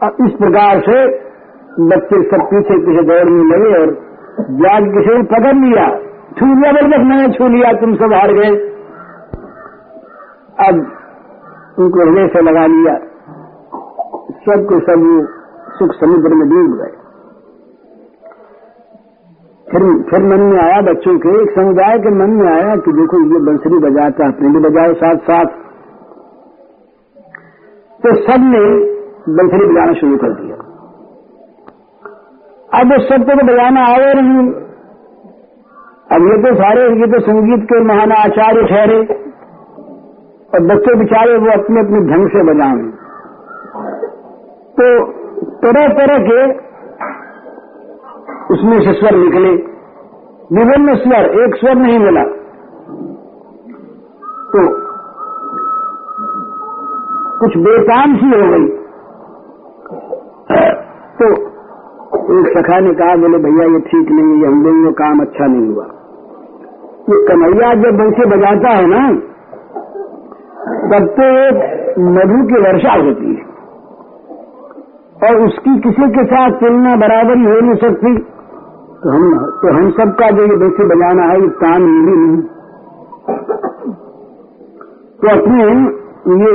अब 0.01 0.17
इस 0.27 0.33
प्रकार 0.33 0.81
से 0.81 1.29
बच्चे 1.81 2.23
सब 2.31 2.43
पीछे 2.43 2.79
पीछे 2.87 3.03
दौड़ने 3.03 3.57
लगे 3.57 3.81
और 3.81 3.91
जाग 4.51 4.85
किसी 4.85 5.17
ने 5.17 5.23
पकड़ 5.23 5.57
लिया। 5.57 5.89
छू 6.39 6.47
लिया, 6.47 6.73
बोल 6.73 6.89
बस 6.89 7.05
मैंने 7.07 7.29
छू 7.29 7.49
लिया, 7.49 7.73
तुम 7.73 7.95
सब 7.95 8.13
हार 8.13 8.33
गए। 8.33 8.51
अब 10.69 10.87
उनको 11.79 12.11
हृदय 12.11 12.29
से 12.29 12.43
लगा 12.43 12.67
लिया। 12.67 13.08
सबको 14.29 14.79
सब 14.81 15.05
सुख 15.79 15.93
समुद्र 15.95 16.35
में 16.35 16.49
डूब 16.49 16.73
गए। 16.79 16.97
फिर 19.67 19.83
फिर 20.11 20.23
मन 20.23 20.43
में 20.43 20.59
आया 20.61 20.81
बच्चों 20.83 21.15
के, 21.19 21.33
एक 21.43 21.51
समुदाय 21.51 21.99
के 21.99 22.11
मन 22.11 22.31
में 22.31 22.47
आया 22.53 22.77
कि 22.77 22.93
देखो 22.93 23.19
ये 23.33 23.41
बंसरी 23.47 23.79
बजाता 23.79 24.25
है 24.25 24.33
अपने 24.33 24.51
भी 24.51 24.61
बजाओ 24.61 24.95
साथ 24.95 25.17
साथ 25.17 25.57
तो 28.01 28.15
सबने 28.23 28.63
बंसरी 29.33 29.67
बजाना 29.67 29.93
शुरू 29.93 30.17
कर 30.17 30.33
दिया। 30.35 30.57
अब 32.81 32.93
उस 32.93 33.09
सबको 33.09 33.39
तो 33.41 33.47
बजाना 33.47 33.87
आए 33.87 34.13
नहीं। 34.15 34.47
अब 36.11 36.29
ये 36.29 36.37
तो 36.43 36.55
सारे, 36.55 36.85
ये 37.01 37.07
तो 37.07 37.21
संगीत 37.21 37.65
के 37.65 37.81
महान 37.85 38.13
आचार्य 38.13 38.63
ठहरे। 38.63 39.01
और 40.53 40.61
बच्चे 40.67 40.95
बेचारे 40.95 41.37
वो 41.39 41.51
अपने 41.53 41.81
अपने 41.81 42.01
ढंग 42.07 42.29
से 42.29 42.45
बजाएँ 42.45 42.98
तो 44.81 45.13
तरह 45.43 45.89
तरह 45.89 46.19
के 46.19 46.69
उसमें 48.55 48.81
से 48.81 48.93
स्वर 48.93 49.17
निकले। 49.17 49.79
विभिन्न 50.53 50.95
स्वर, 50.95 51.45
एक 51.45 51.55
स्वर 51.57 51.75
नहीं 51.75 51.99
मिला। 51.99 52.23
तो 54.53 54.89
कुछ 57.39 57.57
बेकाम 57.57 58.17
सी 58.17 58.27
हो 58.27 58.51
गई। 58.51 58.69
तो 61.19 61.49
एक 62.41 62.59
सखा 62.59 62.81
ने 62.81 62.95
कहा, 62.95 63.17
बोले, 63.17 63.39
भैया, 63.39 63.73
ये 63.73 63.81
ठीक 63.81 64.11
नहीं 64.11 64.41
है, 64.41 64.47
हम 64.47 64.65
लोगों 64.65 64.93
काम 64.93 65.21
अच्छा 65.21 65.47
नहीं 65.47 65.75
हुआ। 65.75 65.85
ये 67.11 67.27
कन्हैया 67.27 67.75
जब 67.75 68.01
वैसे 68.01 68.27
बजाता 68.27 68.69
है 68.69 68.87
ना, 68.87 69.11
तब 70.89 71.07
तो 71.07 71.23
एक 71.23 71.55
मधु 71.99 72.47
की 72.47 72.55
वर्षा 72.55 72.93
होती 72.93 73.35
है। 73.35 73.58
और 75.27 75.41
उसकी 75.45 75.73
किसी 75.79 76.07
के 76.11 76.25
साथ 76.25 76.51
तुलना 76.61 76.97
बराबर 76.97 77.39
ही 77.39 77.45
हो 77.45 77.61
नहीं 77.61 77.77
सकती। 77.77 78.11
तो 79.03 79.11
हम 79.11 79.25
तो 79.63 79.73
हम 79.73 79.91
सबका 79.91 80.29
जो 80.31 80.43
ये 80.43 80.57
वैसे 80.57 80.85
बजाना 80.85 81.25
है, 81.25 81.41
ये 81.41 81.49
काम 81.63 81.83
मिली 81.83 82.17
नहीं। 82.17 82.43
तो 85.21 85.31
अपने, 85.31 85.65
ये 86.43 86.53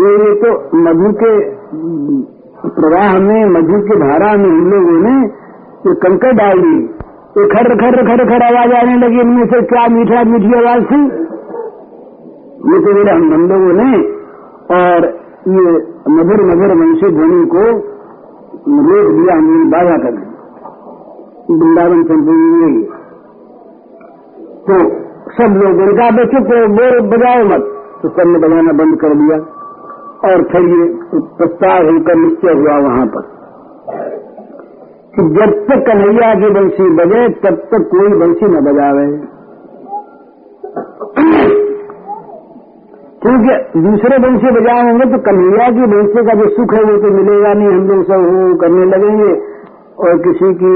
ये 0.00 0.34
तो 0.34 0.50
मधु 0.78 1.12
के 1.12 1.32
प्रवाह 2.76 3.18
में, 3.18 3.44
मधु 3.46 3.80
की 3.80 3.98
धारा 4.00 4.30
में 4.36 4.48
हम 4.50 4.70
लोगों 4.70 4.98
ने 5.00 5.14
ये 5.86 5.94
कंकड़ 6.04 6.32
डाल 6.32 6.60
दी। 6.60 6.76
तो 7.34 7.46
खर 7.48 7.68
खर 7.76 7.96
खर 8.08 8.24
खर 8.28 8.42
आवाज़ 8.42 8.72
आने 8.74 8.96
लगी 8.96 9.20
इनमें 9.20 9.46
से, 9.46 9.60
क्या 9.62 9.86
मीठा, 9.88 10.22
मीठी 10.24 10.54
आवाज़ 10.58 10.84
थी? 10.84 11.02
ये 12.70 12.80
तो 12.80 12.94
मेरे 12.94 13.12
हम 13.12 13.46
लोगों 13.48 13.72
ने 13.72 13.90
और 14.74 15.06
ये 15.48 15.70
मधुर 16.08 16.42
मधुर 16.44 16.74
वंशी 16.74 17.08
ध्वनि 17.10 17.46
को 17.46 17.62
रोक 18.88 19.08
दिया 19.12 19.36
हमने 19.36 19.64
बाधा 19.70 19.96
कर 19.96 20.12
दी 20.12 20.26
वृंदावन 21.54 22.02
संपूर्ण 22.02 22.82
तो 24.66 24.74
सब 25.32 25.56
लोग 25.56 25.80
उनका 25.80 26.10
बच्चे 26.10 26.40
तो 26.40 26.66
बोल 26.68 27.00
बजाओ 27.00 27.44
मत। 27.44 27.64
तो 28.02 28.08
सबने 28.08 28.38
बजाना 28.38 28.72
बंद 28.72 28.96
कर 29.00 29.14
दिया। 29.14 29.38
और 30.28 30.42
फिर 30.42 30.62
ये 30.62 30.84
प्रस्ताव 31.14 31.90
होकर 31.90 32.14
निश्चय 32.14 32.52
हुआ 32.52 32.78
वहाँ 32.78 33.06
पर 33.06 33.22
कि 35.14 35.22
जब 35.22 35.66
तक 35.66 35.84
कन्हैया 35.86 36.34
की 36.34 36.50
बंसी 36.50 36.90
बजे, 36.90 37.28
तब 37.28 37.56
तक 37.56 37.88
कोई 37.90 38.18
बंसी 38.18 38.46
न 38.46 38.60
बजावे। 38.60 39.06
क्योंकि 43.22 43.80
दूसरे 43.82 44.16
वंश 44.22 44.44
बजाय 44.54 44.80
होंगे 44.82 45.06
तो 45.10 45.18
कन्हैया 45.26 45.66
की 45.70 45.88
बंसी 45.90 46.22
का 46.26 46.34
जो 46.34 46.48
सुख 46.54 46.72
है 46.74 46.82
वो 46.84 46.96
तो 47.02 47.10
मिलेगा 47.16 47.52
नहीं 47.54 47.68
हम 47.68 47.84
लोग 47.88 48.00
सब 48.06 48.24
वो 48.28 48.54
करने 48.56 48.86
लगेंगे। 48.86 49.32
और 50.02 50.18
किसी 50.22 50.48
की 50.54 50.72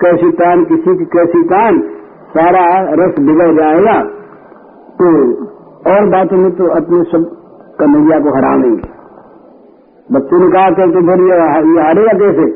कैसी 0.00 0.30
तान 0.38 0.64
किसी 0.64 0.96
की 0.98 1.06
कैसी 1.12 1.42
तान 1.48 1.78
सारा 2.32 2.64
रस 3.00 3.20
बिगड़ 3.20 3.50
जाएगा। 3.54 3.94
तो 4.98 5.12
और 5.90 6.08
बातों 6.08 6.38
में 6.38 6.50
तो 6.56 6.70
अपने 6.76 7.02
सब 7.10 7.28
कन्हैया 7.80 8.18
को 8.20 8.34
हरा 8.36 8.54
लेंगे 8.56 8.88
बच्चों 10.08 10.38
ने 10.40 10.48
कहा 10.52 10.70
कि 10.72 10.90
तो 10.92 11.00
ये 11.24 11.40
हारेगा 11.78 12.18
कैसे? 12.20 12.46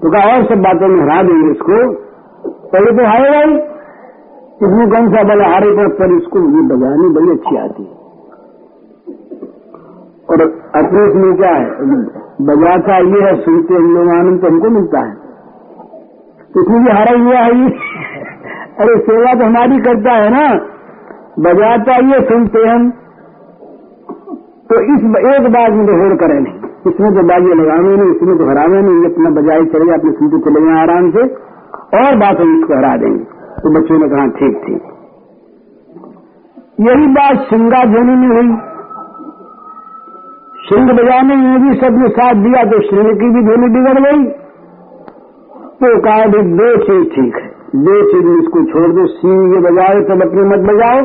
तो 0.00 0.10
कहा 0.10 0.34
और 0.34 0.44
सब 0.46 0.62
बातों 0.62 0.88
में 0.88 1.00
हरा 1.02 1.22
देंगे 1.22 1.50
इसको। 1.50 1.78
पहले 2.72 2.92
तो 2.92 3.06
हारेगा 3.06 3.40
ही। 3.40 3.54
इसमें 4.60 4.88
कौन 4.90 5.06
सा 5.08 5.22
बल 5.24 5.42
हारे 5.42 5.70
पर, 5.72 5.88
पर 5.98 6.16
इसको 6.16 6.40
ये 6.50 6.62
बजानी 6.68 7.08
बड़ी 7.10 7.30
अच्छी 7.30 7.56
आती 7.58 7.82
है। 7.82 7.99
और 10.30 10.42
अपने 10.76 11.02
में 11.14 11.36
क्या 11.36 11.50
है? 11.50 11.64
बजाता 12.42 12.98
ये 12.98 13.22
है, 13.24 13.34
सुनते 13.40 13.74
हम 13.74 13.94
लोग 13.94 14.08
आनंद 14.08 14.40
तो 14.40 14.46
हमको 14.46 14.70
मिलता 14.70 14.98
है। 14.98 15.12
इसमें 16.56 16.84
भी 16.84 16.90
हरा 16.90 17.18
हुआ 17.24 17.38
है 17.38 17.58
ये? 17.58 17.70
अरे 18.80 18.96
सेवा 18.98 19.34
तो 19.34 19.44
हमारी 19.44 19.78
करता 19.78 20.12
है 20.12 20.30
ना। 20.30 20.44
बजाता 21.38 21.96
ये 21.96 22.20
सुनते 22.20 22.68
हम 22.68 22.90
तो 24.70 24.80
इस 24.94 25.04
एक 25.34 25.46
बात 25.52 25.70
में 25.70 25.86
तो 25.86 25.92
होड़ 25.92 26.16
करें 26.16 26.40
नहीं। 26.40 26.54
इसमें 26.86 27.14
तो 27.14 27.22
बाजी 27.22 27.54
लगावे 27.54 27.96
नहीं, 27.96 28.10
इसमें 28.10 28.38
तो 28.38 28.48
हरावे 28.48 28.82
नहीं। 28.82 29.12
अपना 29.12 29.30
बजाई 29.30 29.64
चले 29.64 29.94
अपने 29.94 30.12
सुनते 30.12 30.38
चले 30.38 30.60
गए 30.60 30.80
आराम 30.80 31.10
से। 31.10 31.22
और 31.98 32.16
बात 32.16 32.40
हम 32.40 32.58
इसको 32.58 32.76
हरा 32.76 32.96
देंगे। 32.96 33.24
तो 33.62 33.70
बच्चों 33.70 33.98
ने 33.98 34.08
कहा, 34.08 34.26
ठीक 34.26 34.62
ठीक। 34.66 34.82
यही 36.80 37.06
बात 37.06 37.36
सिंगा 37.38 37.84
ध्वनि 37.84 38.16
में 38.16 38.36
हुई। 38.36 38.69
सिंह 40.60 40.92
बजाने 40.92 41.36
में 41.36 41.62
भी 41.62 41.70
सबने 41.78 42.08
साथ 42.16 42.42
दिया 42.42 42.62
तो 42.70 42.80
सिंह 42.82 43.06
की 43.20 43.28
भी 43.34 43.42
ध्वनि 43.44 43.68
बिगड़ 43.68 44.00
गई। 44.00 44.24
तो 45.80 45.88
कहा 46.00 46.26
भी 46.26 46.42
दो 46.56 46.68
चीज़ 46.82 47.06
ठीक 47.14 47.36
है 47.36 47.48
दो 47.84 47.94
चीज़ 48.10 48.28
इसको 48.32 48.62
छोड़ 48.64 48.90
दो 48.90 49.06
सी 49.06 49.32
ये 49.54 49.60
बजाओ 49.60 50.02
तब 50.08 50.22
अपनी 50.22 50.42
मत 50.48 50.66
बजाओ, 50.68 51.00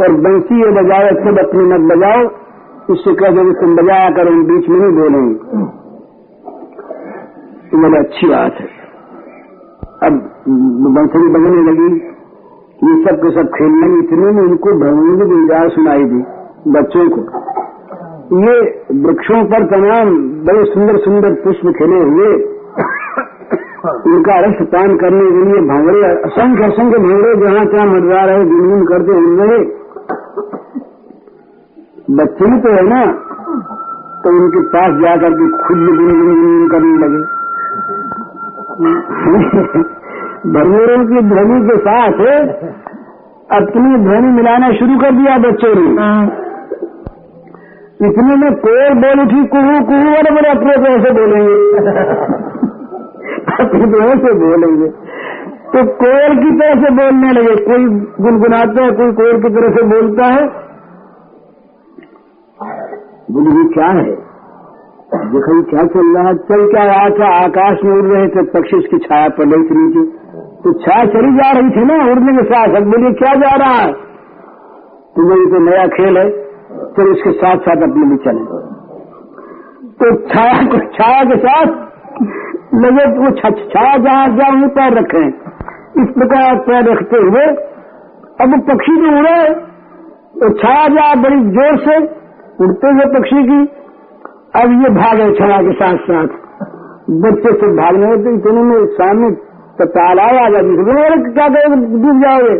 और 0.00 0.16
बंसी 0.24 0.60
ये 0.60 0.70
बजाओ 0.72 1.12
तब 1.20 1.38
अपनी 1.38 1.64
मत 1.64 1.86
बजाओ। 1.92 2.24
इससे 2.90 3.14
कह 3.14 3.30
दो 3.30 3.44
तुम 3.60 3.76
बजाया 3.76 4.10
करो 4.10 4.32
बीच 4.48 4.68
में 4.68 4.78
नहीं 4.80 4.90
बोलेंगे। 4.96 5.34
तो 7.70 7.78
बोले, 7.78 7.98
अच्छी 7.98 8.28
बात 8.28 8.60
है। 8.60 8.66
अब 10.02 10.20
बंसरी 10.96 11.28
बजने 11.28 11.62
लगी। 11.62 11.88
ये 12.82 12.94
सब 13.04 13.22
के 13.22 13.30
सब 13.30 13.48
खेलने 13.54 13.86
में 13.86 13.98
इतने 13.98 14.32
में 14.32 14.42
उनको 14.42 14.74
भगवान 14.80 15.18
की 15.18 15.28
गुंजाइश 15.30 15.72
सुनाई 15.72 16.04
दी 16.04 16.20
बच्चों 16.72 17.08
को। 17.08 17.20
ये 18.26 18.54
वृक्षों 19.02 19.40
पर 19.50 19.64
तमाम 19.66 20.08
बड़े 20.46 20.62
सुंदर 20.66 20.96
सुंदर 21.00 21.34
पुष्प 21.42 21.66
खिले 21.76 21.98
हुए 22.04 22.30
उनका 24.06 24.38
रस 24.40 24.62
पान 24.72 24.94
करने 24.96 25.26
के 25.26 25.42
लिए 25.42 25.60
भांगड़े, 25.66 26.00
असंख्य 26.26 26.64
असंख्य 26.64 26.98
भांगड़े 26.98 27.34
जहाँ 27.42 27.64
तहाँ 27.66 27.84
मरवा 27.86 28.22
रहे 28.24 28.44
गुनगुन 28.44 28.82
करते 28.86 29.18
हुए 29.18 29.58
बच्चे 32.16 32.48
ही 32.50 32.58
तो 32.62 32.72
है 32.72 32.82
ना 32.88 33.02
तो 34.24 34.32
उनके 34.38 34.62
पास 34.72 34.96
जाकर 35.02 35.36
के 35.40 35.46
खुद 35.58 35.84
गुनगुन 35.98 36.66
करने 36.68 36.96
लगे। 37.04 37.20
भरमोरों 40.56 40.98
की 41.04 41.22
ध्वनि 41.28 41.60
के 41.68 41.76
साथ 41.84 42.18
अपनी 43.52 44.02
ध्वनि 44.04 44.32
मिलाना 44.32 44.72
शुरू 44.72 44.98
कर 44.98 45.14
दिया 45.14 45.38
बच्चों 45.40 45.72
ने। 45.76 46.10
इतने 48.02 48.36
में 48.36 48.54
कोर 48.54 48.94
बोल 48.94 49.20
उठी 49.20 49.46
कुहू 49.46 49.84
कुहू 49.86 50.10
वाले 50.10 50.30
बड़े 50.30 50.50
अपने 50.50 50.72
कैसे 50.72 51.10
बोलेंगे। 51.10 51.76
अपने 53.64 54.26
से 54.26 54.34
बोलेंगे। 54.34 54.86
तो 55.66 55.86
कोर 55.86 56.34
की 56.34 56.50
तरह 56.50 56.74
से 56.74 56.90
बोलने 56.90 57.32
लगे। 57.32 57.64
कोई 57.64 57.84
गुनगुनाता 58.24 58.84
है, 58.84 58.90
कोई 58.90 59.12
कोर 59.12 59.32
की 59.32 59.48
तरह 59.48 59.74
से 59.74 59.82
बोलता 59.82 60.24
है। 60.24 60.66
बोले, 63.30 63.50
ये 63.58 63.68
क्या 63.74 63.86
है? 63.86 64.26
देखो 65.14 65.62
क्या 65.62 65.82
चल 65.82 66.18
रहा 66.18 66.28
है? 66.28 66.34
चल 66.34 66.70
क्या 66.70 66.84
रहा 66.84 67.10
था? 67.10 67.44
आकाश 67.44 67.78
में 67.84 67.92
उड़ 67.92 68.06
रहे 68.06 68.28
थे, 68.28 68.42
पक्षी 68.42 68.82
की 68.82 68.98
छाया 68.98 69.28
पड़ 69.28 69.44
रही 69.44 69.62
थी। 69.62 69.74
नीचे 69.74 70.18
तो 70.64 70.72
छाया 70.72 71.04
चली 71.04 71.36
जा 71.36 71.50
रही 71.50 71.70
थी 71.70 71.84
ना, 71.84 72.12
उड़ने 72.12 72.36
के 72.36 72.42
साथ 72.42 72.68
अब 72.68 72.82
बोलिए, 72.82 73.12
क्या 73.12 73.34
जा 73.34 73.56
रहा 73.56 73.74
है? 73.74 73.92
तो 73.92 75.46
तो 75.46 75.58
नया 75.70 75.86
खेल 75.86 76.18
है। 76.18 76.45
फिर 76.96 77.08
उसके 77.08 77.32
साथ 77.34 77.64
साथ 77.64 77.82
अपने 77.84 78.06
भी 78.06 78.16
चले। 78.24 78.44
तो 79.98 80.10
छाया 80.28 80.62
को 80.66 80.78
छाया 80.94 81.22
के 81.24 81.36
साथ 81.42 81.84
लगे 82.76 83.04
तो 83.10 83.22
वो 83.22 83.30
छछा 83.38 83.86
जहाँ 83.98 84.26
जहाँ 84.36 84.68
पैर 84.76 84.98
रखे। 84.98 85.24
इस 86.02 86.08
प्रकार 86.14 86.58
पैर 86.66 86.84
रखते 86.88 87.22
हुए 87.24 87.46
अब 88.40 88.50
वो 88.50 88.58
पक्षी 88.66 88.96
जो 88.96 89.12
उड़े 89.18 89.38
तो 90.36 90.48
छाया 90.58 90.88
जा 90.90 91.06
बड़ी 91.20 91.38
ज़ोर 91.52 91.78
से 91.84 91.96
उड़ते 92.64 92.90
हुए 92.90 93.06
पक्षी 93.12 93.42
की, 93.44 93.60
अब 94.56 94.74
ये 94.82 94.90
भागे 94.94 95.30
छाया 95.34 95.60
के 95.62 95.72
साथ 95.78 96.04
साथ। 96.04 96.34
बच्चे 97.22 97.52
से 97.56 97.70
भागने 97.76 98.10
तो 98.24 98.34
इतने 98.34 98.62
में 98.62 98.86
सामने 98.94 99.30
तो 99.78 99.84
तालाब 99.94 100.36
आ 100.36 100.48
जाती 100.50 100.76
क्या 100.78 101.48
करोगे? 101.48 101.76
डूब 101.96 102.22
जाओगे। 102.22 102.54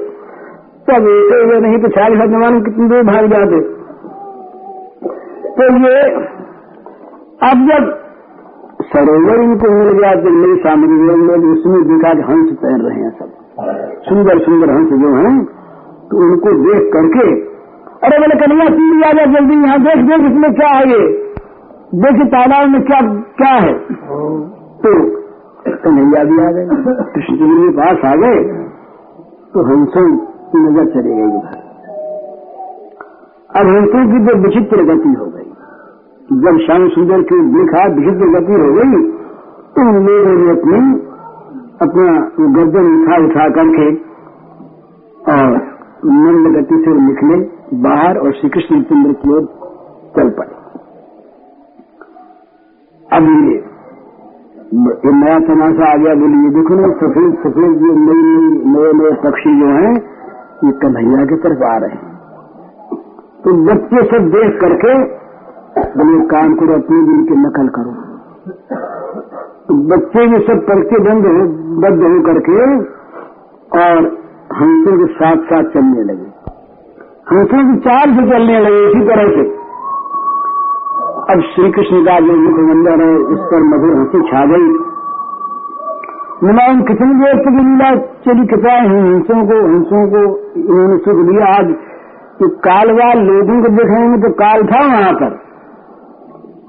तब 0.88 1.06
हुए 1.06 1.60
नहीं 1.60 1.78
तो 1.78 1.88
छाया 1.90 2.08
के 2.08 2.16
साथ 2.16 2.34
जमाने 2.34 2.60
कितनी 2.62 2.88
दूर 2.88 3.02
भाग 3.06 3.30
जाते। 3.32 3.60
तो 5.56 5.66
ये 5.82 5.98
अब 7.46 7.60
जब 7.68 7.84
सरोवर 8.88 9.42
इनको 9.42 9.70
मिल 9.74 9.88
गया 9.98 10.14
तो 10.24 10.32
मेरे 10.32 10.56
सामने 10.64 10.96
लोग 11.06 11.44
उसमें 11.50 11.78
देखा 11.88 12.12
कि 12.14 12.24
हंस 12.30 12.50
तैर 12.62 12.80
रहे 12.80 13.00
हैं 13.00 13.10
सब। 13.10 13.28
सुंदर 14.08 14.40
सुंदर 14.44 14.70
हंस 14.70 14.90
जो 15.02 15.12
हैं 15.14 15.32
तो 16.10 16.18
उनको 16.24 16.50
देख 16.64 16.82
करके, 16.92 17.24
अरे 18.06 18.18
बोले, 18.18 18.34
कन्हैया, 18.40 18.66
तीन 18.74 19.04
आ 19.04 19.12
जाए 19.12 19.28
जल्दी 19.32 19.56
यहाँ 19.62 19.78
देख 19.84 20.02
देख 20.10 20.26
इसमें 20.30 20.50
क्या 20.54 20.68
है 20.70 20.84
ये? 20.90 21.00
देखिए 22.02 22.26
तालाब 22.34 22.68
में 22.70 22.82
क्या 22.90 23.00
क्या 23.40 23.54
है? 23.64 23.72
तो 24.82 24.90
कन्हैया 25.84 26.22
भी 26.24 26.36
आ 26.40 26.50
गए, 26.50 26.64
कृष्ण 27.14 27.36
जी 27.36 27.46
के 27.54 27.70
पास 27.78 28.04
आ 28.04 28.14
गए 28.16 28.38
तो 29.54 29.58
हंसों 29.70 30.06
की 30.50 30.58
नज़र 30.58 30.86
चली 30.94 31.12
गई 31.16 31.28
अब 33.56 33.64
हंसों 33.68 34.02
की 34.06 34.18
जो 34.26 34.32
विचित्र 34.40 34.78
गति 34.84 35.12
हो 35.14 35.26
गई 35.26 35.35
जब 36.26 36.56
श्याम 36.60 36.84
सुंदर 36.88 37.20
की 37.22 37.36
देखा 37.50 37.82
विचित्र 37.88 38.28
गति 38.30 38.56
हो 38.60 38.68
गई 38.76 39.00
तो 39.74 39.82
उन 39.88 39.98
लोगों 40.06 40.30
ने 40.36 40.46
अपनी, 40.50 40.78
अपना 41.82 42.06
गर्दन 42.54 42.86
उठा 42.92 43.18
उठा 43.24 43.44
करके 43.48 43.84
और 45.32 45.52
मंद 46.06 46.48
गति 46.56 46.78
से 46.84 46.94
निकले 47.00 47.36
बाहर 47.82 48.18
और 48.18 48.32
श्री 48.32 48.48
कृष्ण 48.48 48.80
चंद्र 48.82 49.12
की 49.12 49.32
ओर 49.34 49.44
चल 50.16 50.30
पड़े। 50.30 50.54
अब 53.08 53.28
ये 53.28 53.54
ये 54.74 55.12
नया 55.12 55.38
तमाशा 55.48 55.90
आ 55.92 55.96
गया 55.96 56.14
बोलिए 56.14 56.50
देखो 56.54 56.74
ना, 56.74 56.88
सफ़ेद 57.02 57.36
सफ़ेद 57.42 57.76
जो 57.82 57.92
नई, 57.98 58.24
नए 58.72 58.92
नए 58.92 59.12
पक्षी 59.22 59.52
जो 59.60 59.68
हैं, 59.68 59.92
ये 60.64 60.72
कन्हैया 60.82 61.26
की 61.26 61.36
तरफ़ 61.36 61.62
आ 61.64 61.76
रहे 61.76 61.90
हैं। 61.90 62.10
तो 63.44 63.54
बच्चे 63.64 64.04
सब 64.06 64.28
देख 64.30 64.58
करके 64.60 64.96
बोले 65.78 66.26
काम 66.26 66.54
करो, 66.54 66.74
अपने 66.74 67.02
दिन 67.02 67.24
की 67.24 67.34
नकल 67.36 67.68
करो। 67.68 67.90
तो 69.68 69.74
बच्चे 69.74 70.26
भी 70.26 70.38
सब 70.46 70.66
पढ़ते 70.66 70.98
बंद 70.98 71.26
हो, 71.26 71.46
बद्ध 71.80 72.02
हो 72.02 72.22
करके 72.22 72.76
और 73.80 74.04
हंसों 74.56 74.98
के 74.98 75.12
साथ 75.12 75.36
साथ 75.36 75.62
चलने 75.62 76.02
लगे। 76.02 76.26
हंसों 77.32 77.74
की 77.74 77.80
चाल 77.80 78.14
से 78.14 78.30
चलने 78.30 78.60
लगे 78.60 78.90
इसी 78.90 79.00
तरह 79.00 79.28
से। 79.28 79.56
अब 81.32 81.40
श्री 81.40 81.70
कृष्ण 81.70 82.04
का 82.04 82.20
जो 82.20 82.32
मुखमंडल 82.32 83.00
है, 83.00 83.32
इस 83.32 83.38
पर 83.38 83.62
मधुर 83.62 83.96
हँसी 83.96 84.20
छा 84.20 84.44
गई। 84.44 84.68
नुमाइन 86.42 86.82
कितनी 86.82 87.14
देर 87.14 87.34
तक 87.34 87.58
लीला 87.58 87.94
चली 87.96 88.46
कृपा 88.46 88.72
हंसों 88.72 89.46
को 89.46 89.66
हंसों 89.66 90.06
को 90.06 90.38
इन्होंने 90.60 90.96
सुख 90.96 91.16
दिया। 91.16 91.46
आज 91.46 91.74
तो 92.40 92.48
कालवाल 92.48 93.18
लोगों 93.18 93.62
को 93.62 93.68
देखने 93.68 94.08
में 94.08 94.20
तो 94.20 94.30
काल 94.30 94.62
था 94.62 94.86
वहाँ 94.86 95.12
पर। 95.12 95.45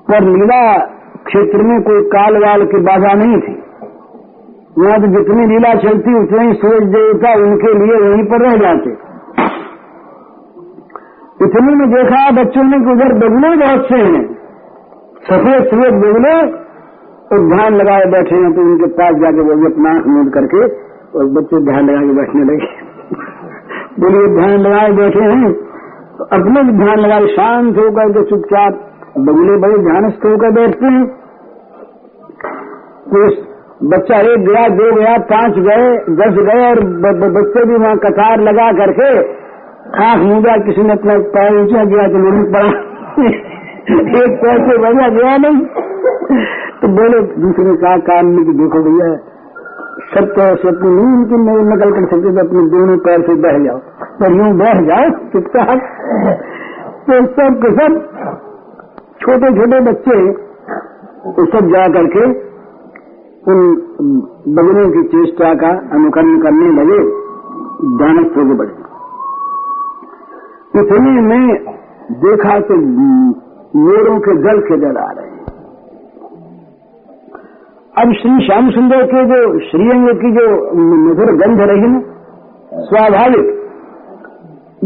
पर 0.10 0.24
लीला 0.24 0.78
क्षेत्र 1.26 1.64
में 1.64 1.82
कोई 1.82 2.02
काल 2.02 2.38
वाल 2.38 2.66
की 2.66 2.80
बाधा 2.82 3.14
नहीं 3.14 3.38
थी। 3.38 3.56
वहाँ 4.78 5.00
तो 5.02 5.08
जितनी 5.08 5.46
लीला 5.46 5.74
चलती, 5.74 6.14
उतने 6.20 6.48
ही 6.48 6.54
सूरज 6.54 6.84
देवता 6.84 7.34
उनके 7.34 7.74
लिए 7.74 8.00
वहीं 8.00 8.24
पर 8.24 8.42
रह 8.42 8.56
जाते। 8.56 8.90
इतने 11.46 11.76
में 11.76 11.90
देखा 11.90 12.32
बच्चों 12.32 12.64
ने 12.64 12.80
कि 12.80 12.92
उधर 12.92 13.14
बगुले 13.14 13.56
बहुत 13.58 13.86
से 13.90 13.96
हैं। 13.96 14.24
सफ़ेद 15.28 15.64
सफ़ेद 15.64 15.94
बगुले 15.94 16.34
और 17.32 17.48
ध्यान 17.48 17.76
लगाए 17.76 18.06
बैठे 18.06 18.36
हैं 18.36 18.54
तो 18.54 18.62
उनके 18.62 18.86
पास 18.86 19.16
जाके 19.16 19.42
वो 19.42 19.56
भी 19.56 19.66
अपना 19.66 19.94
मूंद 20.08 20.34
करके 20.34 20.62
और 21.20 21.26
बच्चे 21.26 21.60
ध्यान 21.66 21.90
लगा 21.90 22.02
के 22.02 22.14
बैठने 22.14 22.44
लगे। 22.44 22.68
बोलिए, 24.00 24.28
ध्यान 24.28 24.60
लगाए 24.60 24.92
बैठे 24.92 25.20
हैं? 25.20 25.54
तो 26.18 26.24
अपने 26.24 26.64
भी 26.64 26.72
ध्यान 26.72 27.00
लगाए, 27.00 27.28
शांत 27.28 27.78
होकर 27.78 28.12
के 28.12 28.24
चुपचाप 28.30 28.87
बगुले 29.18 29.58
बड़े 29.58 29.74
ध्यान 29.74 29.86
ध्यानस्थ 29.86 30.26
होकर 30.26 30.52
बैठते 30.52 30.86
हैं। 30.86 31.08
तो 33.08 33.30
बच्चा 33.84 34.16
एक 34.16 34.40
गया, 34.40 34.68
दो 34.68 34.96
गया, 34.96 35.18
पाँच 35.18 35.54
गए, 35.54 35.98
दस 35.98 36.34
गए 36.34 36.70
और 36.70 36.80
बच्चे 37.32 37.66
भी 37.66 37.76
वहाँ 37.76 37.98
कतार 37.98 38.40
लगा 38.40 38.72
करके 38.72 39.18
आँख 40.06 40.22
मुदा 40.22 40.58
किसी 40.58 40.82
ने 40.82 40.94
अपना 40.94 41.18
पैर 41.18 41.56
ऊँचा 41.62 41.84
गया 41.84 42.08
तो 42.08 42.18
लोग 42.18 42.54
पड़ा। 42.54 42.70
एक 44.24 44.40
पैर 44.44 44.72
से 44.72 44.78
बढ़िया 44.78 45.10
गया 45.10 45.38
नहीं। 45.38 45.66
तो 46.82 46.88
बोले, 46.88 47.22
दूसरे 47.42 47.76
कहा, 47.76 47.98
काम 47.98 48.26
में 48.26 48.46
कि 48.46 48.52
देखो 48.52 48.80
भैया, 48.80 49.16
सब 50.16 50.26
तो 50.26 50.70
अपनी 50.70 50.90
नहीं 50.90 51.06
उनकी 51.06 51.36
नहीं 51.36 51.76
नकल 51.76 51.92
कर 51.92 52.02
सकते 52.02 52.34
तो 52.34 52.48
अपने 52.48 52.70
दोनों 52.70 52.98
पैर 52.98 53.22
से 53.22 53.36
बह 53.36 53.66
जाओ। 53.66 53.78
पर 54.20 54.32
यूँ 54.32 54.58
बह 54.58 54.74
जाओ, 54.74 55.10
चुपचाप। 55.10 55.80
तो 57.08 57.26
सब 57.26 57.60
के 57.66 57.72
सब 57.72 58.10
छोटे 59.22 59.50
छोटे 59.56 59.80
बच्चे 59.84 60.18
वो 61.28 61.46
सब 61.46 61.70
जा 61.72 61.86
करके 61.94 62.26
उन 63.52 63.62
बगलों 64.56 64.86
की 64.92 65.04
चेष्टा 65.10 65.54
का 65.56 65.72
अनुकरण 65.96 66.38
करने 66.42 66.68
लगे, 66.74 67.00
ध्यानस्थ 67.98 68.38
होकर 68.38 68.56
बढ़े 68.56 68.86
इतने 70.76 71.14
में 71.22 71.44
देखा 72.22 72.60
तो 72.68 72.76
मोरों 73.78 74.18
के 74.20 74.36
जल 74.44 74.60
के 74.62 74.78
जल 74.78 74.98
आ 74.98 75.10
रहे 75.12 75.26
हैं। 75.26 75.46
अब 77.96 78.14
श्री 78.14 78.34
श्याम 78.46 78.70
सुंदर 78.72 79.04
के 79.06 79.24
जो 79.26 79.40
श्रीअंग 79.62 80.10
की 80.22 80.32
जो 80.32 80.46
मधुर 80.76 81.32
गंध 81.38 81.62
रही 81.72 81.88
ना, 81.88 82.02
स्वाभाविक, 82.90 83.48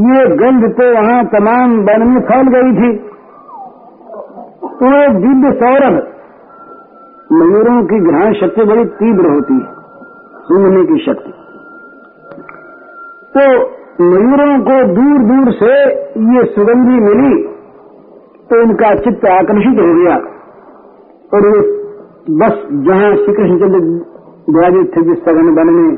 ये 0.07 0.21
गंध 0.37 0.67
तो 0.73 0.91
वहाँ 0.93 1.19
तमाम 1.31 1.73
वन 1.87 2.07
में 2.09 2.21
फैल 2.29 2.51
गई 2.55 2.71
थी। 2.73 2.91
तो 4.81 4.87
दिव्य 5.15 5.49
सौरभ। 5.55 5.95
मयूरों 7.31 7.81
की 7.85 7.97
ग्रहण 7.99 8.33
शक्ति 8.33 8.63
बड़ी 8.63 8.85
तीव्र 8.95 9.33
होती 9.33 9.53
है 9.53 10.39
सुनने 10.39 10.83
की 10.85 10.97
शक्ति। 11.03 11.33
तो 13.35 13.43
मयूरों 14.03 14.55
को 14.59 14.77
दूर 14.93 15.19
दूर 15.25 15.51
से 15.53 15.75
ये 16.29 16.45
सुगंधी 16.45 16.99
मिली 16.99 17.43
तो 18.49 18.61
उनका 18.61 18.89
चित्त 18.95 19.25
आकर्षित 19.25 19.79
हो 19.79 19.91
गया। 19.95 20.15
और 21.33 21.47
वो 21.47 21.61
बस 22.39 22.57
जहाँ 22.87 23.11
श्री 23.15 23.33
कृष्णचंद्र 23.33 23.83
विराजित 24.49 24.91
थे 24.97 25.01
जिस 25.01 25.23
सघन 25.25 25.53
वन 25.59 25.73
में 25.73 25.95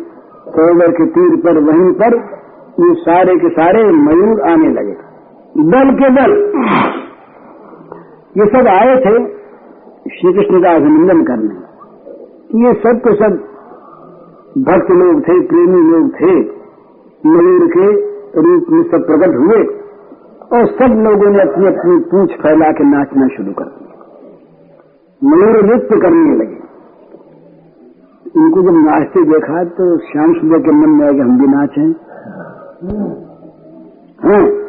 सरोवर 0.49 0.91
के 0.91 1.05
तीर 1.05 1.35
पर, 1.35 1.61
वहीं 1.61 1.93
पर, 1.93 2.17
ये 2.79 2.93
सारे 3.01 3.35
के 3.35 3.49
सारे 3.49 3.83
मयूर 4.01 4.41
आने 4.51 4.69
लगे। 4.69 4.95
दल 5.71 5.95
के 5.95 6.09
दल 6.09 6.35
ये 8.37 8.45
सब 8.45 8.67
आए 8.67 8.95
थे 8.95 9.17
श्री 10.09 10.33
कृष्ण 10.33 10.61
का 10.63 10.71
अभिनंदन 10.75 11.23
करने। 11.23 11.55
ये 12.67 12.73
सब 12.73 13.01
के 13.07 13.13
सब 13.15 13.33
भक्त 14.57 14.91
लोग 14.91 15.21
थे, 15.21 15.39
प्रेमी 15.47 15.81
लोग 15.91 16.09
थे, 16.15 16.33
मयूर 17.25 17.67
के 17.67 17.85
रूप 18.41 18.65
में 18.69 18.83
सब 18.83 19.05
प्रकट 19.05 19.35
हुए 19.35 19.59
और 20.53 20.65
सब 20.65 20.95
लोगों 20.99 21.29
ने 21.31 21.41
अपनी 21.41 21.67
अपनी 21.67 21.97
पूछ 21.99 22.31
फैला 22.31 22.71
के 22.71 22.83
नाचना 22.83 23.27
शुरू 23.27 23.53
कर 23.53 23.63
दिया। 23.63 24.01
मयूर 25.23 25.63
नृत्य 25.65 25.99
करने 25.99 26.35
लगे। 26.35 26.59
इनको 28.35 28.61
जब 28.61 28.89
नाचते 28.89 29.23
देखा 29.23 29.63
तो 29.63 29.97
श्याम 29.97 30.33
सुंदर 30.33 30.59
के 30.59 30.71
मन 30.71 30.89
में 30.89 31.05
आया 31.05 31.13
कि 31.13 31.19
हम 31.19 31.39
भी 31.39 31.47
नाचें। 31.47 31.91
हाँ। 34.23 34.62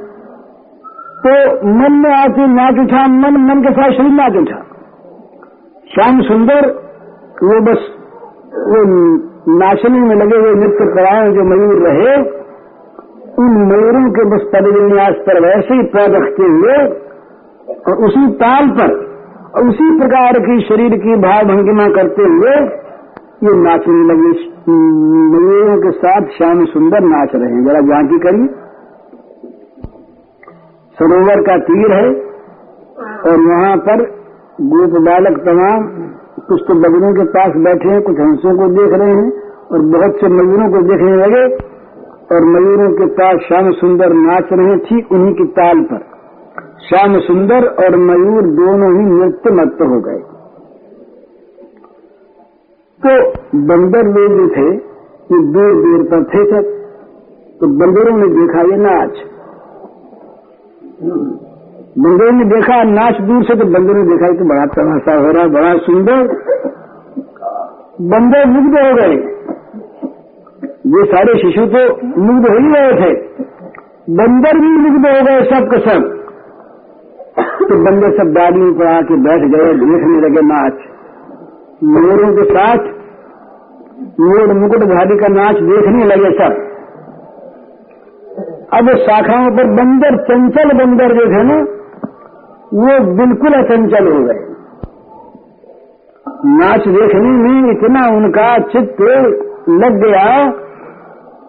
तो 1.27 1.31
मन 1.67 1.93
में 1.93 2.15
आके 2.15 2.47
नाच 2.47 2.75
उठा 2.75 3.07
मन 3.07 3.37
मन 3.37 3.63
के 3.63 3.73
साथ 3.73 3.91
शरीर 3.91 4.13
नाच 4.13 4.37
उठा 4.37 4.67
श्याम 5.95 6.21
सुंदर, 6.21 6.67
वो 7.43 7.61
बस, 7.61 7.79
वो 8.55 8.85
नाचने 9.59 10.01
में 10.01 10.17
लगे 10.17 10.37
हुए 10.37 10.55
नृत्य 10.55 10.85
कराए 10.85 11.33
जो 11.33 11.45
मयूर 11.45 11.89
रहे, 11.89 12.17
उन 13.39 13.69
मयूरों 13.73 14.11
के 14.13 14.25
बस 14.25 14.43
पदविन्यास 14.55 15.15
पर 15.15 15.43
वैसे 15.43 15.75
ही 15.75 15.83
पैर 15.83 16.11
रखते 16.11 16.43
हुए, 16.43 16.77
और 17.89 17.97
उसी 18.05 18.33
ताल 18.33 18.69
पर, 18.69 19.15
और 19.55 19.69
उसी 19.69 19.99
प्रकार 19.99 20.33
की 20.33 20.61
शरीर 20.61 20.91
की 20.91 21.17
भाव 21.17 21.45
भंगिमा 21.45 21.89
करते 21.89 22.23
हुए, 22.23 22.85
ये 23.45 23.63
नाचने 23.63 24.05
लगे। 24.05 24.55
मयूरों 25.33 25.83
के 25.83 25.91
साथ 25.91 26.21
श्याम 26.39 26.65
सुंदर 26.65 27.01
नाच 27.01 27.31
रहे 27.35 27.55
हैं। 27.55 27.65
जरा 27.65 27.81
झांकी 27.81 28.19
करिए। 28.19 28.64
सरोवर 30.99 31.41
का 31.43 31.57
तीर 31.67 31.93
है 31.93 32.09
और 33.25 33.41
वहाँ 33.43 33.77
पर 33.87 34.03
गोप 34.67 34.93
बालक 35.07 35.39
तमाम 35.47 35.87
कुछ 36.49 36.61
तो 36.69 36.75
बगरों 36.81 37.13
के 37.15 37.25
पास 37.33 37.57
बैठे 37.65 37.89
हैं 37.89 38.03
कुछ 38.03 38.21
हंसों 38.21 38.53
को 38.57 38.69
देख 38.75 38.95
रहे 38.95 39.15
हैं 39.15 39.31
और 39.69 39.87
बहुत 39.95 40.21
से 40.21 40.29
मयूरों 40.29 40.69
को 40.73 40.83
देखने 40.89 41.17
लगे 41.17 41.43
और 42.35 42.47
मयूरों 42.51 42.89
के 42.93 43.07
पास 43.15 43.43
श्याम 43.49 43.71
सुंदर 43.73 44.15
नाच 44.21 44.53
रहे 44.53 44.77
थी 44.85 45.01
उन्हीं 45.13 45.35
की 45.35 45.47
ताल 45.59 45.83
पर। 45.85 46.05
श्याम 46.85 47.19
सुंदर 47.23 47.67
और 47.85 47.97
मयूर 48.05 48.49
दोनों 48.55 48.93
ही 48.93 49.05
नृत्य 49.09 49.51
मत 49.53 49.85
हो 49.85 50.01
गए। 50.01 50.23
तो 53.03 53.19
बंदर 53.69 54.15
लोग 54.15 54.39
जो 54.39 54.49
थे 54.57 54.69
ये 54.71 55.45
दूर 55.53 55.77
दूर 55.83 56.09
पर 56.11 56.25
थे 56.33 56.45
सब 56.51 56.73
तो 57.61 57.77
बंदरों 57.79 58.17
ने 58.19 58.29
देखा 58.35 58.63
ये 58.71 58.77
नाच। 58.81 59.23
बंदरों 61.05 62.31
ने 62.33 62.45
देखा 62.45 62.83
नाच 62.83 63.21
दूर 63.21 63.43
से 63.45 63.55
तो 63.55 63.65
बंदरों 63.65 64.05
ने 64.05 64.05
देखा 64.05 64.29
तो 64.33 64.45
बड़ा 64.45 64.67
तमाशा 64.67 65.15
हो 65.15 65.31
रहा 65.31 65.47
बड़ा 65.47 65.77
सुंदर। 65.77 66.23
बंदर 68.01 68.47
मुग्ध 68.47 68.79
हो 68.79 68.95
गए। 68.95 69.15
ये 70.95 71.05
सारे 71.05 71.35
शिशु 71.39 71.67
तो 71.67 71.83
मुग्ध 72.23 72.49
हो 72.49 72.57
ही 72.59 72.69
गए 72.69 72.93
थे। 72.93 73.13
बंदर 74.11 74.59
भी 74.59 74.73
मुग्ध 74.79 75.07
हो 75.07 75.23
गए 75.25 75.45
सब 75.45 75.69
के 75.71 75.79
सब। 75.79 76.11
तो 77.61 77.79
बंदर 77.85 78.17
सब 78.17 78.33
डालियों 78.33 78.75
पर 78.75 78.87
आके 78.87 79.17
बैठ 79.17 79.41
गए, 79.41 79.73
देखने 79.75 80.21
लगे 80.21 80.43
नाच। 80.43 80.75
मोरों 81.85 82.33
के 82.37 82.45
साथ 82.45 82.93
मोर 84.21 84.53
मुकुट 84.55 84.85
भारी 84.85 85.17
का 85.17 85.29
नाच 85.29 85.57
देखने 85.63 86.05
लगे 86.05 86.31
सब। 86.31 86.74
अब 88.75 88.89
शाखाओं 88.97 89.51
पर 89.57 89.67
बंदर, 89.67 90.17
चंचल 90.17 90.79
बंदर 90.79 91.13
जो 91.13 91.27
थे 91.27 91.43
ना, 91.43 91.57
वो 92.75 93.17
बिल्कुल 93.17 93.53
अचंचल 93.53 94.13
हो 94.13 94.25
गए। 94.25 94.55
नाच 96.47 96.89
देखने 96.89 97.29
में 97.29 97.71
इतना 97.71 98.07
उनका 98.07 98.59
चित्त 98.59 99.01
लग 99.69 100.05
गया 100.05 100.51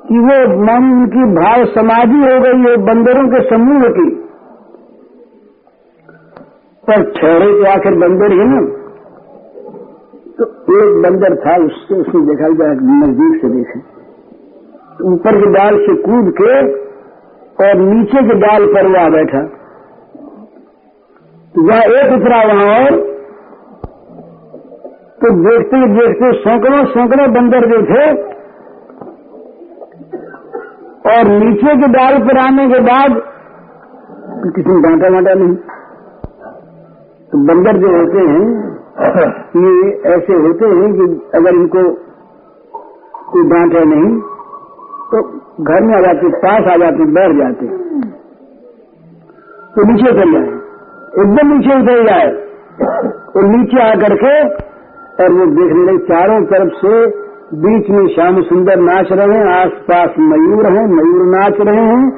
कि 0.08 0.20
वो 0.20 0.62
मन 0.62 1.06
की 1.06 1.24
भाव 1.36 1.66
समाधि 1.66 2.18
हो 2.18 2.42
गई 2.42 2.72
है 2.72 2.78
बंदरों 2.78 3.28
के 3.28 3.50
समूह 3.50 3.82
की। 3.82 4.10
पर 6.88 7.04
ठहरे 7.12 7.64
तो 7.64 7.72
आखिर 7.72 7.92
बंदर 7.92 8.32
ही 8.32 8.44
ना। 8.44 8.62
तो 10.40 10.46
एक 10.80 11.02
बंदर 11.02 11.36
था, 11.36 11.66
उससे 11.66 11.96
उसने 11.96 12.22
देखा 12.22 12.48
नज़दीक 12.48 13.42
से 13.42 13.50
देखे। 13.50 13.80
ऊपर 15.14 15.36
की 15.36 15.54
डाल 15.54 15.78
से 15.78 15.96
कूद 15.96 16.34
के 16.42 16.85
और 17.58 17.82
नीचे 17.82 18.22
के 18.28 18.36
डाल 18.40 18.66
पर 18.68 18.88
वह 18.94 19.10
बैठा। 19.10 19.42
वह 21.56 21.94
एक 21.98 22.14
उतरा 22.14 22.40
वहाँ 22.44 22.72
और 22.78 22.98
तो 25.22 25.30
देखते 25.40 25.78
देखते 25.94 26.32
सैकड़ों 26.40 26.84
सैकड़ों 26.88 27.28
बंदर 27.34 27.68
जो 27.70 27.78
थे 27.86 28.04
और 31.12 31.32
नीचे 31.36 31.76
के 31.76 31.88
डाल 31.94 32.18
पर 32.20 32.40
आने 32.40 32.68
के 32.68 32.80
बाद 32.82 33.22
किसी 34.56 34.70
ने 34.70 34.82
डांटा 34.82 35.10
वाटा 35.10 35.34
नहीं। 35.34 35.56
तो 37.32 37.40
बंदर 37.46 37.78
जो 37.78 37.96
होते 37.96 38.26
हैं, 38.28 38.44
ये 39.58 39.72
ऐसे 40.12 40.34
होते 40.44 40.68
हैं 40.74 40.92
कि 40.94 41.06
अगर 41.38 41.56
इनको 41.56 41.84
कोई 43.32 43.48
डांटे 43.50 43.84
नहीं 43.86 44.12
तो 45.12 45.24
घर 45.62 45.84
में 45.84 45.98
आ 45.98 46.02
जाते, 46.02 46.30
पास 46.30 46.74
आ 46.74 46.78
जाते, 46.78 47.06
बैठ 47.06 47.36
जाते। 47.36 47.66
तो 49.76 49.92
नीचे 49.92 50.12
चल 50.12 50.32
जाए। 50.32 50.56
एकदम 51.22 51.54
नीचे 51.54 51.84
उतर 51.84 52.04
जाए। 52.04 52.46
और 53.38 53.44
नीचे 53.44 53.92
आकर 53.92 54.16
के, 54.16 54.44
और 55.24 55.32
वो 55.32 55.46
देखने 55.46 55.84
लगे, 55.84 55.98
चारों 55.98 56.46
तरफ़ 56.46 56.74
से 56.86 57.08
बीच 57.58 57.90
में 57.90 58.08
श्याम 58.08 58.42
सुंदर 58.42 58.76
नाच 58.76 59.08
रहे 59.12 59.38
हैं, 59.38 59.48
आसपास 59.48 60.10
मयूर 60.20 60.66
हैं, 60.66 60.88
मयूर 60.88 61.26
नाच 61.26 61.56
रहे 61.60 61.86
हैं, 61.86 62.18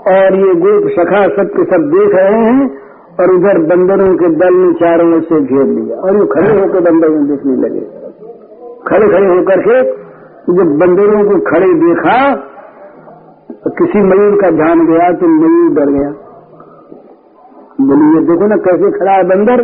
और 0.00 0.36
ये 0.36 0.54
गोप 0.54 0.90
सखा 0.90 1.22
सब 1.22 1.50
के 1.56 1.64
सब 1.64 1.82
देख 1.82 2.14
रहे 2.14 2.44
हैं, 2.44 2.78
और 3.20 3.30
उधर 3.30 3.58
बंदरों 3.58 4.16
के 4.16 4.26
दल 4.26 4.54
ने 4.54 4.72
चारों 4.72 5.20
से 5.20 5.40
घेर 5.40 5.64
लिया। 5.64 5.96
और 5.96 6.16
वो 6.16 6.26
खड़े 6.26 6.60
होकर 6.60 6.80
बंदरों 6.80 7.26
देखने 7.26 7.56
लगे। 7.56 7.80
खड़े 8.86 9.08
खड़े 9.08 9.26
होकर 9.26 9.60
के, 9.60 9.92
जब 10.52 10.78
बंदरों 10.78 11.24
को 11.24 11.40
खड़े 11.40 11.74
देखा 11.74 12.44
तो 13.64 13.70
किसी 13.70 13.98
मयूर 13.98 14.40
का 14.40 14.50
ध्यान 14.50 14.86
गया 14.86 15.10
तो 15.12 15.26
मयूर 15.26 15.74
डर 15.74 15.92
गया। 15.92 16.10
बोलिए, 17.80 18.20
देखो 18.20 18.46
ना 18.46 18.56
कैसे 18.56 18.98
खड़ा 18.98 19.12
है 19.12 19.24
बंदर। 19.24 19.62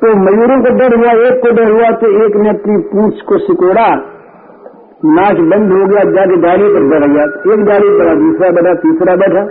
तो 0.00 0.14
मयूरों 0.16 0.62
को 0.62 0.70
डर 0.78 0.96
हुआ, 0.96 1.12
एक 1.26 1.42
को 1.42 1.50
डर 1.50 1.70
हुआ 1.70 1.90
तो 1.90 2.26
एक 2.26 2.36
ने 2.36 2.48
अपनी 2.48 2.78
पूछ 2.78 3.20
को 3.22 3.38
सिकोड़ा। 3.38 3.86
नाच 5.04 5.36
बंद 5.36 5.72
हो 5.72 5.86
गया, 5.86 6.04
जाके 6.04 6.36
डाली 6.36 6.64
पर 6.64 6.88
डर 6.90 7.06
गया। 7.08 7.54
एक 7.54 7.64
डाली 7.64 7.88
पर 7.88 8.16
दूसरा 8.16 8.50
बैठा, 8.50 8.74
तीसरा 8.74 9.16
बैठा। 9.16 9.46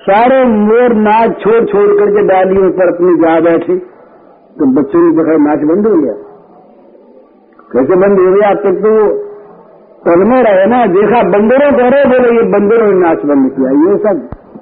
सारे 0.00 0.44
मोर 0.44 0.94
नाच 0.94 1.30
छोड़ 1.30 1.64
छोड़ 1.64 1.98
करके 1.98 2.22
डालियों 2.22 2.70
पर 2.70 2.94
अपनी 2.94 3.16
जा 3.16 3.40
बैठे। 3.40 3.76
तो 4.58 4.66
बच्चों 4.66 5.02
ने 5.02 5.10
देखा 5.10 5.36
नाच 5.36 5.58
बंद 5.58 5.86
हो 5.86 5.94
गया। 5.94 6.12
कैसे 7.72 7.96
बंद 7.96 8.20
हो 8.20 8.32
गया? 8.32 8.54
तब 8.54 8.76
तो 8.76 9.24
पढ़ने 10.04 10.38
रहे 10.42 10.64
ना 10.66 10.78
देखा 10.88 11.20
बंदरों 11.30 11.70
करे 11.74 12.00
बोले, 12.08 12.30
ये 12.36 12.42
बंदरों 12.52 12.86
ने 12.86 12.96
नाच 12.98 13.20
बंद 13.26 13.44
किया, 13.52 13.70
ये 13.82 13.92
सब 13.98 14.16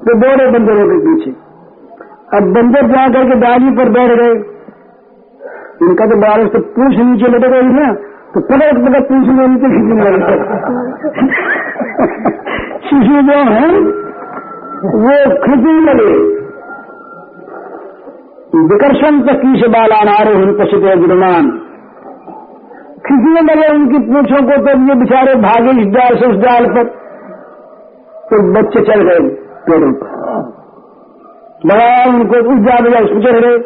तो 0.05 0.15
दौड़े 0.21 0.47
बंदरों 0.51 0.85
के 0.89 0.99
पीछे। 1.01 1.31
अब 2.33 2.43
बंदर 2.55 2.87
जा 2.89 3.07
करके 3.09 3.39
डाली 3.41 3.71
पर 3.77 3.91
बैठ 3.91 4.13
गए। 4.21 4.35
इनका 5.83 6.07
तो 6.07 6.17
बारिश 6.19 6.51
तो 6.53 6.61
पूछ 6.75 6.99
नीचे 7.01 7.31
लटक 7.31 7.55
गई 7.55 7.73
ना 7.73 7.89
तो 8.35 8.41
पकड़ 8.43 8.69
पकड़, 8.77 9.01
पूछ 9.03 9.27
में 9.31 9.47
नीचे 9.49 9.71
खींचने 9.73 9.97
लगे 10.11 10.37
शिशु 12.85 13.17
जो 13.23 13.41
है, 13.49 13.67
वो 14.99 15.17
खींचने 15.43 15.75
लगे। 15.89 16.15
विकर्षण 18.65 19.21
तक 19.27 19.37
की 19.43 19.61
से 19.61 19.69
बाला 19.71 20.01
नारे 20.05 20.33
हूँ 20.35 20.55
पशु 20.57 20.81
गुणमान 20.81 21.51
खींचने 23.07 23.41
लगे 23.41 23.69
उनकी 23.75 23.99
पूछों 24.09 24.41
को 24.43 24.57
तो 24.67 24.75
ये 24.89 24.95
बेचारे 24.95 25.35
भागे 25.35 25.73
इस 25.81 25.89
डाल 25.95 26.17
से 26.17 26.27
उस 26.27 26.37
डाल 26.37 26.67
पर। 26.67 26.91
तो 28.31 28.39
बच्चे 28.53 28.81
चल 28.81 29.03
गए 29.03 29.21
पेड़ों 29.67 29.93
पर। 29.93 30.11
बड़ा 31.67 31.89
उनको 32.09 32.39
उस 32.53 32.61
डाल 32.67 32.89
गया 32.89 33.01
उसको 33.01 33.23
चढ़। 33.23 33.41
गए 33.41 33.57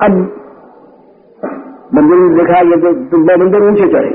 अब 0.00 0.16
मंदिर 1.94 2.18
ने 2.18 2.28
देखा, 2.36 2.58
ये 2.60 2.76
तो 2.76 2.92
तुम 3.10 3.24
बंदर 3.26 3.62
ऊँचे 3.62 3.86
चढ़े। 3.92 4.12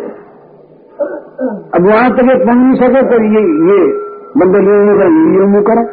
अब 1.75 1.88
वहाँ 1.88 2.10
तक 2.10 2.29
ये 2.29 2.36
पहुँच 2.45 2.58
नहीं 2.58 2.75
सके 2.75 3.01
तो 3.10 3.19
ये 3.34 3.41
ये 3.69 3.79
बंदर 4.38 4.62
ये 4.69 5.45
मुँह 5.45 5.62
करा 5.62 5.84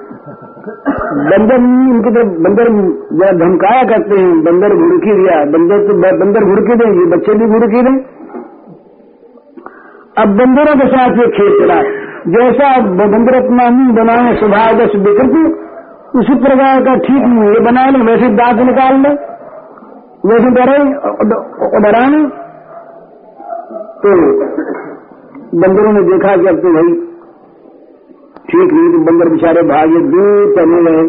बंदर 0.66 1.64
इनके 1.90 2.10
तरफ़, 2.10 2.30
बंदर 2.44 2.68
जरा 3.12 3.32
धमकाया 3.40 3.82
करते 3.90 4.16
हैं, 4.16 4.30
बंदर 4.44 4.72
घुड़की 4.76 5.12
दिया, 5.12 5.36
बंदर 5.52 5.84
तो 5.86 5.94
बंदर 6.18 6.44
घुड़की 6.44 6.74
दें, 6.74 6.88
ये 6.92 7.04
बच्चे 7.12 7.34
भी 7.34 7.46
घुड़की 7.48 7.82
दें। 7.82 7.96
अब 10.16 10.34
बंदरों 10.38 10.74
के 10.76 10.88
साथ 10.88 11.20
ये 11.20 11.28
खेल 11.32 11.52
चला। 11.60 11.78
जैसा 12.30 12.72
बंदर 13.06 13.36
अपना 13.36 13.68
मुँह 13.70 13.94
बनाए 13.96 14.34
स्वभाव 14.36 14.78
दस 14.78 14.98
विकृति 14.98 15.44
उसी 16.18 16.34
प्रकार 16.42 16.82
का 16.84 16.96
ठीक 17.00 17.22
मुँह 17.28 17.48
ये 17.48 17.60
बना 17.62 17.88
लें, 17.90 18.02
वैसे 18.04 18.28
दांत 18.36 18.66
निकाल 18.66 19.00
लें, 19.00 19.14
वैसे 20.26 20.50
डरे 20.52 20.78
डराने 21.80 22.20
तो 23.98 24.14
बंदरों 25.56 25.92
ने 25.92 26.02
देखा 26.06 26.36
कि 26.36 26.48
अब 26.48 26.56
तो 26.58 26.72
भाई 26.72 26.90
ठीक 28.50 28.72
नहीं 28.72 28.90
तो 28.92 28.98
बंदर 29.04 29.28
बेचारे 29.30 29.62
भागे 29.68 30.00
दूर 30.10 30.50
चले 30.56 30.80
गए 30.84 31.04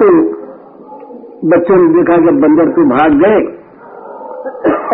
तो 0.00 0.10
बच्चों 1.50 1.76
ने 1.76 1.86
देखा 1.94 2.16
कि 2.16 2.34
बंदर 2.42 2.70
तो 2.76 2.84
भाग 2.90 3.16
गए। 3.22 3.40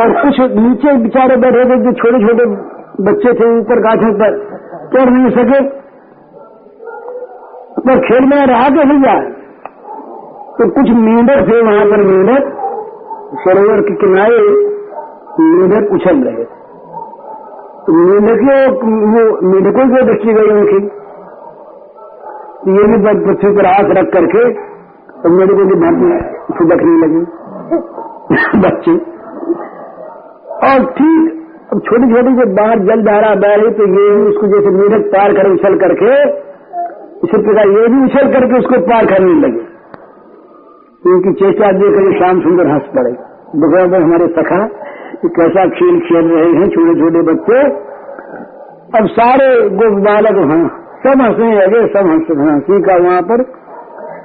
और 0.02 0.14
कुछ 0.22 0.40
नीचे 0.54 0.94
बेचारे 1.02 1.36
बैठे 1.44 1.64
थे 1.70 1.76
जो 1.84 1.92
छोटे 2.00 2.20
छोटे 2.24 2.46
बच्चे 3.04 3.32
थे 3.40 3.50
ऊपर 3.58 3.80
गाछों 3.86 4.12
पर 4.20 4.38
चढ़ 4.94 5.10
नहीं 5.10 5.30
सके। 5.36 5.60
पर 7.86 8.00
खेल 8.00 8.26
में 8.28 8.36
रहा 8.46 8.68
तो 8.70 8.84
जाए। 9.02 9.24
तो 10.58 10.68
कुछ 10.74 10.90
मेंढक 10.96 11.40
थे 11.48 11.60
वहाँ 11.62 11.86
पर, 11.86 12.02
मेंढक 12.04 12.44
सरोवर 13.44 13.80
के 13.80 13.94
किनारे 13.96 14.42
मेंढक 15.40 15.92
उछल 15.94 16.18
रहे 16.24 16.44
तो 16.44 16.53
मेंढकों 17.86 18.58
मेंढकों 19.44 19.86
को 19.88 20.02
दृष्टि 20.02 20.32
गई 20.32 20.50
उनकी? 20.50 20.78
ये 22.70 22.84
भी 22.84 22.98
पृथ्वी 23.24 23.50
पर 23.56 23.66
हाथ 23.66 23.90
रख 23.98 24.06
करके 24.12 24.44
तो 25.18 25.30
को 25.30 25.76
भांति 25.80 26.08
फुदकने 26.54 26.94
लगे। 26.98 27.20
बच्चे। 28.60 28.94
और 30.64 30.84
ठीक, 30.92 31.28
अब 31.72 31.80
छोटी 31.80 32.08
छोटी 32.12 32.32
जो 32.32 32.46
बाहर 32.54 32.78
जल 32.84 33.02
धारा 33.02 33.34
बह 33.36 33.54
रही 33.54 33.70
तो 33.72 33.88
ये 33.90 34.06
उसको 34.22 34.46
जैसे 34.46 34.72
मेढक 34.72 35.06
पार 35.12 35.32
कर, 35.32 35.50
उछल 35.52 35.76
करके 35.78 36.10
इसी 37.22 37.42
प्रकार 37.42 37.68
ये 37.70 37.86
भी 37.88 38.02
उछल 38.04 38.32
करके 38.32 38.58
उसको 38.58 38.80
पार 38.86 39.06
करने 39.06 39.34
लगे। 39.40 39.62
उनकी 41.04 41.32
चेष्टा 41.34 41.70
देख 41.78 41.96
शाम 42.18 42.40
सुंदर 42.40 42.66
हंस 42.66 42.86
पड़े। 42.96 43.12
भगवान 43.62 44.02
हमारे 44.02 44.26
सखा 44.32 44.60
कैसा 45.16 45.64
खेल 45.70 45.98
खेल 46.00 46.30
रहे 46.30 46.52
हैं 46.52 46.68
छोटे 46.68 46.94
छोटे 47.00 47.20
बच्चे। 47.22 47.58
अब 48.98 49.06
सारे 49.08 49.46
गोप 49.70 49.98
बालक 50.04 50.38
हाँ। 50.50 50.64
सब 51.04 51.20
हंसने 51.22 51.48
लगे, 51.54 51.80
सब 51.88 52.06
हंस, 52.06 52.26
हँसी 52.40 52.80
का 52.82 52.96
वहाँ 52.96 53.22
पर 53.22 53.40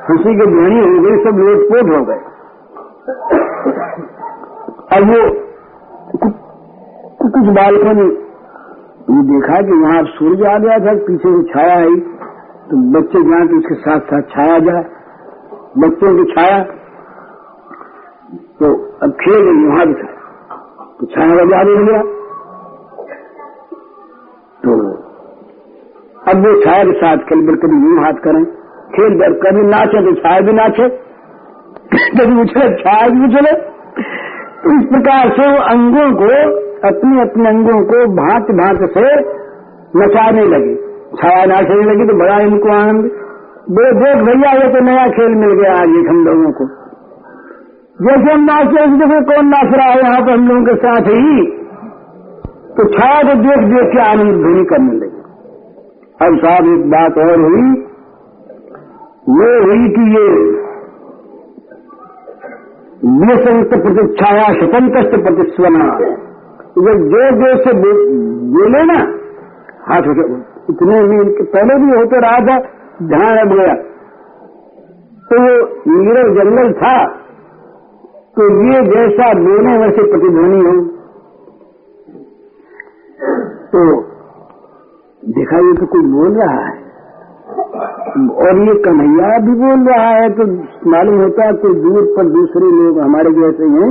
हँसी 0.09 0.33
की 0.39 0.45
ध्वनि 0.45 0.79
हो 0.79 0.99
गई 1.03 1.15
सब 1.23 1.39
लोटपोट 1.39 1.85
हो 1.95 2.01
गए। 2.05 2.21
अब 4.97 5.09
वो 5.09 5.21
कुछ 7.29 7.49
बालकों 7.55 7.93
ने 7.93 8.07
ये 9.09 9.21
देखा 9.23 9.61
कि 9.61 9.81
वहाँ 9.81 10.03
सूर्य 10.09 10.47
आ 10.47 10.57
गया 10.57 10.77
था, 10.79 10.93
पीछे 11.07 11.29
से 11.29 11.43
छाया 11.53 11.75
आई 11.75 11.95
तो 12.69 12.77
बच्चे 12.91 13.23
जाए 13.29 13.47
तो 13.47 13.57
उसके 13.57 13.75
साथ 13.75 13.99
साथ 13.99 14.23
छाया 14.35 14.59
जाए 14.59 14.83
बच्चों 15.77 16.15
की 16.17 16.25
छाया। 16.33 16.59
तो 18.59 18.71
अब 19.03 19.11
खेल 19.21 19.43
वहाँ 19.67 19.85
भी 19.85 19.93
तो 20.99 21.05
छाया 21.07 21.43
जादू 21.49 21.73
हो 21.73 21.83
गया। 21.85 21.99
तो 24.63 24.73
अब 26.31 26.45
वो 26.45 26.53
छाया 26.63 26.83
के 26.83 26.95
साथ 26.97 27.21
खेल 27.29 27.43
बढ़ 27.47 27.57
कभी 27.59 27.77
यूँ 27.83 27.99
हाथ 28.03 28.17
करें, 28.23 28.43
खेल 28.95 29.13
बढ़ 29.19 29.35
कभी 29.43 29.61
नाचे 29.67 30.01
तो 30.05 30.13
छाया 30.15 30.41
भी 30.41 30.53
नाचे, 30.53 30.87
कभी 32.15 32.41
उछले 32.41 32.65
छाया 32.81 33.07
भी 33.09 33.23
उछले। 33.27 33.53
तो 34.61 34.73
इस 34.73 34.83
प्रकार 34.89 35.29
से 35.29 35.47
वो 35.47 35.61
अंगों 35.67 36.09
को 36.17 36.27
अपने 36.87 37.21
अपने 37.21 37.47
अंगों 37.49 37.79
को 37.85 38.01
भांत 38.17 38.51
भांत 38.57 38.83
से 38.97 39.05
नचाने 39.95 40.43
लगे। 40.47 40.75
छाया 41.15 41.45
नाचने 41.45 41.85
लगी 41.85 42.07
तो 42.07 42.17
बड़ा 42.19 42.37
इनको 42.41 42.73
आनंद। 42.73 43.09
दो 43.69 43.87
देख 43.95 44.21
भैया, 44.25 44.51
ये 44.53 44.67
तो 44.73 44.83
नया 44.85 45.07
खेल 45.15 45.33
मिल 45.37 45.55
गया 45.61 45.73
आज 45.77 45.97
हम 46.07 46.21
लोगों 46.25 46.51
को। 46.51 46.69
जैसे 47.99 48.33
हम 48.33 48.43
नाचते 48.43 48.81
हैं 48.81 48.97
देखो 48.99 49.15
कौन 49.29 49.47
नाच 49.47 49.73
रहा 49.73 49.87
है 49.87 50.01
यहाँ 50.01 50.19
पर 50.21 50.31
हम 50.31 50.43
लोगों 50.47 50.61
के 50.65 50.75
साथ 50.83 51.07
ही। 51.07 51.41
तो 52.77 52.85
छाया 52.93 53.23
को 53.23 53.33
देख 53.41 53.65
देख 53.71 53.89
के 53.93 53.99
आनंद 54.03 54.37
ध्वनि 54.37 54.63
करने 54.65 54.93
लगे। 54.93 55.19
अब 56.19 56.37
साहब, 56.37 56.69
एक 56.69 56.85
बात 56.91 57.19
और 57.25 57.41
हुई। 57.41 57.65
वो 59.31 59.49
हुई 59.65 59.89
कि 59.89 60.05
ये 60.13 60.23
संयुक्त 63.41 63.75
प्रतिच्छाया 63.81 64.47
स्वतंत्र 64.53 65.21
प्रतिस्वना 65.21 65.91
जब 66.79 67.05
जो 67.11 67.21
देश 67.35 67.61
से 67.63 67.73
बोले 68.53 68.81
ना, 68.85 68.97
हाथ 69.87 70.09
इतने 70.69 70.97
भी 71.03 71.19
पहले 71.45 71.75
भी 71.75 71.95
होते 71.97 72.19
रहा 72.19 72.39
था 72.47 72.57
ध्यान 73.05 73.37
अब 73.37 73.53
गया 73.53 73.75
तो 75.27 75.39
वो 75.41 75.53
नीरव 75.93 76.27
जंगल 76.35 76.71
था 76.73 76.93
तो 78.35 78.45
ये 78.65 78.81
जैसा 78.87 79.27
बोले 79.39 79.77
वैसे 79.77 80.03
प्रतिध्वनि 80.11 80.59
हो 80.65 80.73
तो 83.71 83.81
देखा 85.23 85.57
ये 85.59 85.73
तो 85.73 85.85
कोई 85.85 86.01
बोल 86.11 86.37
रहा 86.37 86.59
है। 86.65 86.77
और 88.43 88.61
ये 88.67 88.75
कन्हैया 88.83 89.31
भी 89.39 89.55
बोल 89.59 89.87
रहा 89.89 90.07
है 90.07 90.29
तो 90.29 90.45
मालूम 90.89 91.19
होता 91.21 91.45
है 91.45 91.53
कोई 91.53 91.75
दूर 91.81 92.07
पर 92.17 92.29
दूसरे 92.29 92.69
लोग 92.71 92.99
हमारे 92.99 93.31
जैसे 93.31 93.69
हैं, 93.73 93.89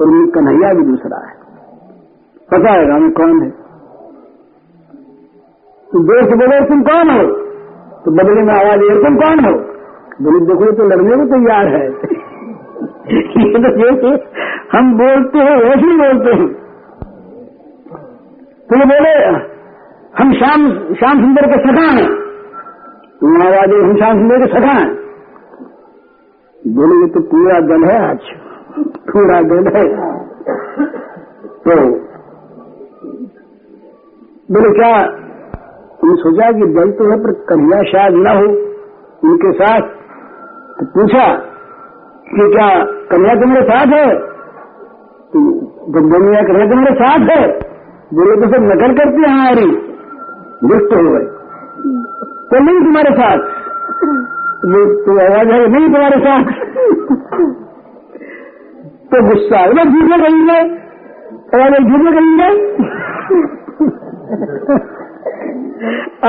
और 0.00 0.14
ये 0.16 0.26
कन्हैया 0.30 0.72
भी 0.74 0.84
दूसरा 0.84 1.18
है। 1.26 1.34
पता 2.48 2.72
है 2.72 2.90
हमें 2.92 3.12
कौन 3.12 3.42
है? 3.42 3.50
तो 5.88 6.02
देश 6.10 6.34
बोले 6.34 6.60
तुम 6.68 6.82
कौन 6.82 7.10
हो? 7.10 7.22
तो 8.04 8.10
बदले 8.10 8.42
में 8.42 8.54
आवाज़ 8.54 8.84
तुम 9.04 9.16
कौन 9.16 9.44
हो? 9.44 9.54
बोले, 10.22 10.40
देखो 10.46 10.72
तो 10.72 10.84
लड़ने 10.84 11.16
को 11.16 11.24
तैयार 11.34 11.66
है। 11.68 11.86
तो 13.42 14.10
हम 14.78 14.94
बोलते 14.94 15.38
हैं 15.38 15.56
वैसे 15.56 15.96
बोलते 15.96 16.30
हैं। 16.30 16.52
तो 18.70 18.76
ये 18.78 18.84
बोले, 18.84 19.36
हम 20.18 20.32
श्याम 20.32 20.70
श्याम 20.94 21.20
सुंदर 21.20 21.46
के 21.46 21.62
सखा 21.62 21.90
हैं। 21.90 22.22
आवाज़ 23.46 23.84
हम 23.84 23.96
श्याम 23.96 24.12
सुंदर 24.12 24.46
के 24.46 24.60
सखा 24.60 24.78
हैं। 24.78 24.94
बोले 26.68 27.06
ये 27.06 27.08
तो 27.08 27.20
पूरा 27.20 27.60
दल 27.60 27.84
है 27.84 28.10
आज। 28.10 28.18
पूरा 28.80 29.42
दल 29.42 29.76
है। 29.76 29.96
तो 31.48 31.90
बोले, 34.54 34.74
क्या 34.74 35.06
तुमने 36.00 36.16
सोचा 36.16 36.52
कि 36.52 36.66
दल 36.66 36.92
तो 36.92 37.10
है, 37.10 37.24
पर 37.24 37.32
कन्हैया 37.32 37.82
शायद 37.82 38.14
न 38.14 38.26
हो? 38.26 38.72
उनके 39.28 39.52
साथ 39.52 39.80
तो 40.78 40.86
पूछा 40.86 41.51
कि 42.34 42.44
क्या 42.52 42.68
कन्हैया 43.10 43.34
तुम्हारे 43.40 43.62
साथ 43.62 43.86
है? 43.86 44.06
तो 45.32 45.40
गंगनिया 45.88 46.42
कन्हैया 46.42 46.68
तुम्हारे 46.70 46.94
साथ 46.94 47.28
है? 47.30 47.42
बोले 48.14 48.34
तो 48.36 48.48
सब 48.52 48.62
नकल 48.62 48.94
करते 48.94 49.20
हैं 49.22 49.32
हमारी। 49.32 49.66
दुष्ट 50.64 50.94
हो 50.96 51.02
गए। 51.12 51.24
तो 52.50 52.60
नहीं 52.64 52.80
तुम्हारे 52.84 53.12
साथ। 53.12 53.38
तो 55.06 55.16
आवाज़ 55.22 55.50
है 55.52 55.58
नहीं 55.68 55.86
तुम्हारे 55.92 56.18
साथ। 56.18 56.44
तो 59.12 59.22
गुस्सा 59.28 59.62
बोला 59.66 59.84
झूठे 59.84 60.18
कहेंगे 60.22 60.58
आवाज़ 61.56 61.74
झूठे 61.82 62.10
कहेंगे 62.12 62.48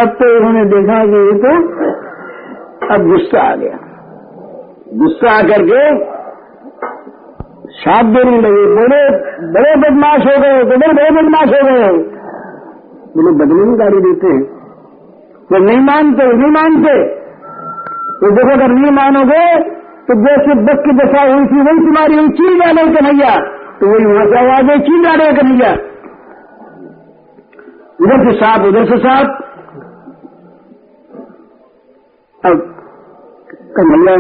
अब 0.02 0.08
तो 0.20 0.36
उन्होंने 0.38 0.64
देखा 0.66 1.00
कि 1.06 1.20
ये 1.24 1.34
तो 1.42 1.52
अब 2.94 3.08
गुस्सा 3.08 3.42
आ 3.42 3.56
गया। 3.56 3.78
गुस्सा 4.94 5.32
आकर 5.32 5.64
के 5.64 5.84
साथ 7.74 8.10
देने 8.16 8.38
लगे। 8.38 8.66
बोले 8.76 9.00
बड़े 9.54 9.76
बदमाश 9.76 10.26
हो 10.28 10.42
गए 10.42 10.64
तो 10.64 10.78
बड़े 10.78 10.94
बड़े 10.94 11.12
बदमाश 11.12 11.50
हो 11.50 11.62
गए। 11.68 11.88
बोले 13.16 13.32
बदले 13.40 13.64
में 13.64 13.80
गाड़ी 13.80 14.02
देते 14.02 14.28
हैं। 14.28 14.42
वो 15.52 15.58
नहीं 15.58 15.80
मानते 15.80 16.28
नहीं 16.34 16.52
मानते। 16.52 16.94
तो 18.14 18.32
देखो, 18.32 18.52
अगर 18.54 18.68
नहीं 18.68 18.92
मानोगे 18.92 19.46
तो 20.08 20.16
जैसे 20.22 20.56
बस 20.64 20.80
की 20.86 20.94
दशा 20.94 21.22
हुई 21.24 21.46
थी, 21.46 21.62
वही 21.62 21.80
तुम्हारी 21.80 22.16
हुई 22.16 22.30
चीज़ 22.30 22.60
डाले 22.60 22.84
कन्हैया। 22.96 23.36
तो 23.80 23.88
वही 23.88 24.06
वहाँ 24.06 24.26
से 24.26 24.38
आवाज़ 24.40 24.72
है 24.72 24.80
चीज़ 24.80 25.04
डाले 25.04 25.34
कन्हैया। 25.34 25.72
इधर 28.02 28.24
से 28.26 28.38
साफ़ 28.38 28.64
उधर 28.68 28.86
से 28.86 28.98
साफ़ 28.98 29.30
अब 32.44 32.56
कन्हैया 33.78 34.18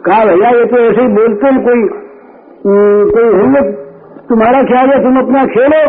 कहा, 0.00 0.24
भैया, 0.24 0.50
ये 0.50 0.64
तो 0.64 0.78
ऐसे 0.80 1.02
ही 1.02 1.08
बोलते 1.14 1.46
हैं, 1.46 1.62
कोई 1.64 1.80
कोई 2.62 3.28
होंगे 3.32 3.60
तुम्हारा 4.28 4.62
ख्याल 4.62 4.90
है, 4.90 4.96
तुम 5.02 5.18
अपना 5.18 5.44
खेलो। 5.46 5.80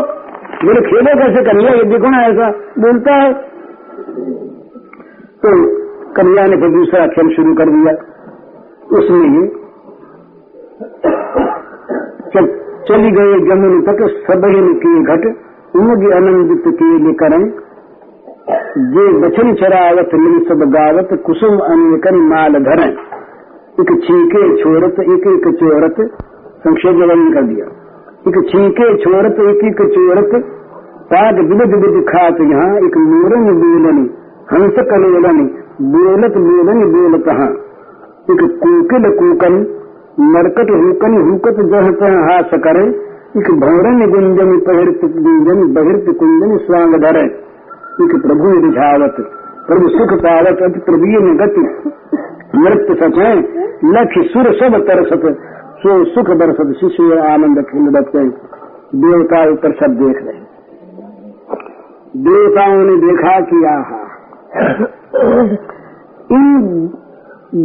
बोले, 0.64 0.80
खेलो 0.80 1.12
कैसे, 1.18 1.42
कन्हैया, 1.44 1.72
ये 1.72 1.84
देखो 1.84 2.10
ना, 2.10 2.22
ऐसा 2.24 2.48
बोलता 2.78 3.14
है। 3.14 3.32
तो 5.42 5.52
कन्हैया 6.16 6.46
ने 6.46 6.56
फिर 6.56 6.70
दूसरा 6.70 7.06
खेल 7.08 7.34
शुरू 7.36 7.54
कर 7.54 7.70
दिया। 7.70 7.92
उसमें 8.98 9.26
जब 12.34 12.50
चली 12.88 13.10
गए 13.10 13.38
जमुन 13.48 13.80
तक 13.82 14.00
सबहिन 14.26 14.72
की 14.76 14.92
घट, 15.04 15.26
उमग 15.76 16.04
आनंदित 16.12 16.64
किए 16.78 16.98
लेकर 17.06 17.38
जे 18.92 19.04
बचन 19.20 19.54
चरावत, 19.54 20.14
मिल 20.16 20.38
सब 20.48 20.62
गावत, 20.70 21.08
कुसुम 21.26 21.58
अनेकन 21.66 22.16
माल 22.28 22.58
धर 22.64 22.80
एक 23.72 23.90
छीके 24.04 24.40
छोरत 24.56 24.96
एक 25.00 25.26
एक 25.26 25.44
चोरत, 25.54 25.96
संक्षेप 26.64 26.96
वर्णन 26.96 27.30
कर 27.32 27.42
दिया। 27.42 27.66
एक 28.28 28.36
छीके 28.48 28.88
छोरत 28.96 29.38
एक 29.40 29.62
एक 29.64 29.80
चोरत, 29.94 30.34
पाद 31.12 31.38
विविध 31.38 31.74
विध 31.76 31.96
खात 32.04 32.40
यहाँ, 32.40 32.76
एक 32.78 32.96
मोरन 32.96 33.46
बोलन 33.54 34.02
हंस 34.52 34.82
कलोलन, 34.90 35.40
बोलत 35.92 36.36
बोलन 36.38 36.84
बोल 36.92 37.18
कहा 37.22 37.46
एक 38.30 38.44
कुकिल 38.62 39.08
कुकन 39.12 39.56
मरकट 40.20 40.70
हुकन 40.72 41.16
हुकत 41.22 41.62
जह 41.70 41.90
तह 41.92 42.18
हास 42.22 42.50
करे, 42.64 42.86
एक 43.38 43.50
भौरन 43.60 43.98
गुंजन 44.10 44.58
पहरत 44.58 45.00
गुंजन, 45.18 45.64
बहिर्त 45.74 46.16
कुंजन 46.18 46.56
स्वांग 46.56 46.94
धरे। 46.94 47.24
एक 48.04 48.20
प्रभु 48.22 48.52
रिझावत 48.60 49.16
प्रभु 49.66 49.88
सुख 49.88 50.12
पावत, 50.20 50.62
अति 50.62 50.80
प्रवीण 50.80 51.36
गति। 51.36 51.66
नृत्य 52.54 52.94
सचे 52.94 53.28
लख 53.92 54.16
सुर 54.32 54.48
सब 54.54 54.76
तरसत 54.88 55.26
सो 55.82 55.94
सुख 56.04 56.30
बरसत 56.36 56.72
शिशु 56.80 57.06
आनंद 57.28 57.60
खिल 57.70 57.88
बचते 57.90 58.24
देवता 59.04 59.42
ऊपर 59.50 59.72
सब 59.72 59.94
देख 60.00 60.22
रहे 60.22 60.40
देवताओं 62.24 62.76
ने 62.78 62.96
देखा 63.02 63.38
कि 63.40 63.64
आहा। 63.68 64.00
इन 66.32 66.50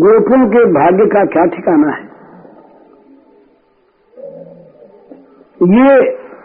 गोपों 0.04 0.39
के 0.47 0.63
भाग्य 0.71 1.06
का 1.06 1.23
क्या 1.26 1.45
ठिकाना 1.45 1.91
है? 1.95 2.06
ये 5.76 5.97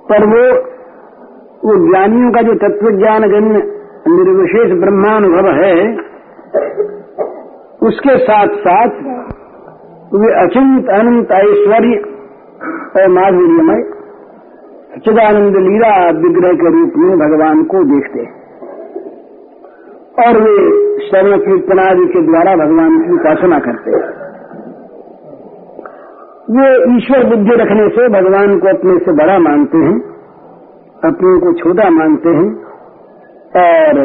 पर 0.10 0.26
वो 0.28 0.44
वो 1.64 1.74
ज्ञानियों 1.82 2.32
का 2.32 2.42
जो 2.42 2.54
तत्व 2.60 2.92
ज्ञान 2.98 3.28
गण्य 3.32 3.64
निर्विशेष 4.10 4.72
ब्रह्मानुभव 4.80 5.50
है, 5.56 5.76
उसके 7.82 8.18
साथ 8.22 8.56
साथ 8.62 8.98
वे 10.14 10.34
अचिंत 10.44 10.90
अनंत 10.90 11.32
ऐश्वर्य 11.32 11.98
और 12.96 13.10
माधुर्यमय 13.10 13.84
सच्चिदानंद 14.96 15.58
लीला 15.58 16.10
विग्रह 16.10 16.54
के 16.54 16.72
रूप 16.72 16.94
में 16.98 17.20
भगवान 17.20 17.64
को 17.64 17.84
देखते 17.84 18.20
हैं। 18.20 18.42
और 20.20 20.42
वे 20.42 20.56
श्रवण 21.08 21.38
कीर्तनादि 21.38 22.06
के 22.06 22.22
द्वारा 22.22 22.56
भगवान 22.56 23.00
की 23.00 23.14
उपासना 23.14 23.60
करते 23.60 23.92
हैं। 23.92 24.02
वे 26.50 26.98
ईश्वर 26.98 27.24
बुद्धि 27.24 27.56
रखने 27.56 27.90
से 27.90 28.10
भगवान 28.10 28.60
को 28.60 28.68
अपने 28.68 28.98
से 28.98 29.12
बड़ा 29.12 29.40
मानते 29.40 29.78
हैं, 29.78 29.96
अपने 31.04 31.40
को 31.40 31.54
छोटा 31.54 31.90
मानते 31.90 32.30
हैं, 32.30 32.50
और 33.62 34.02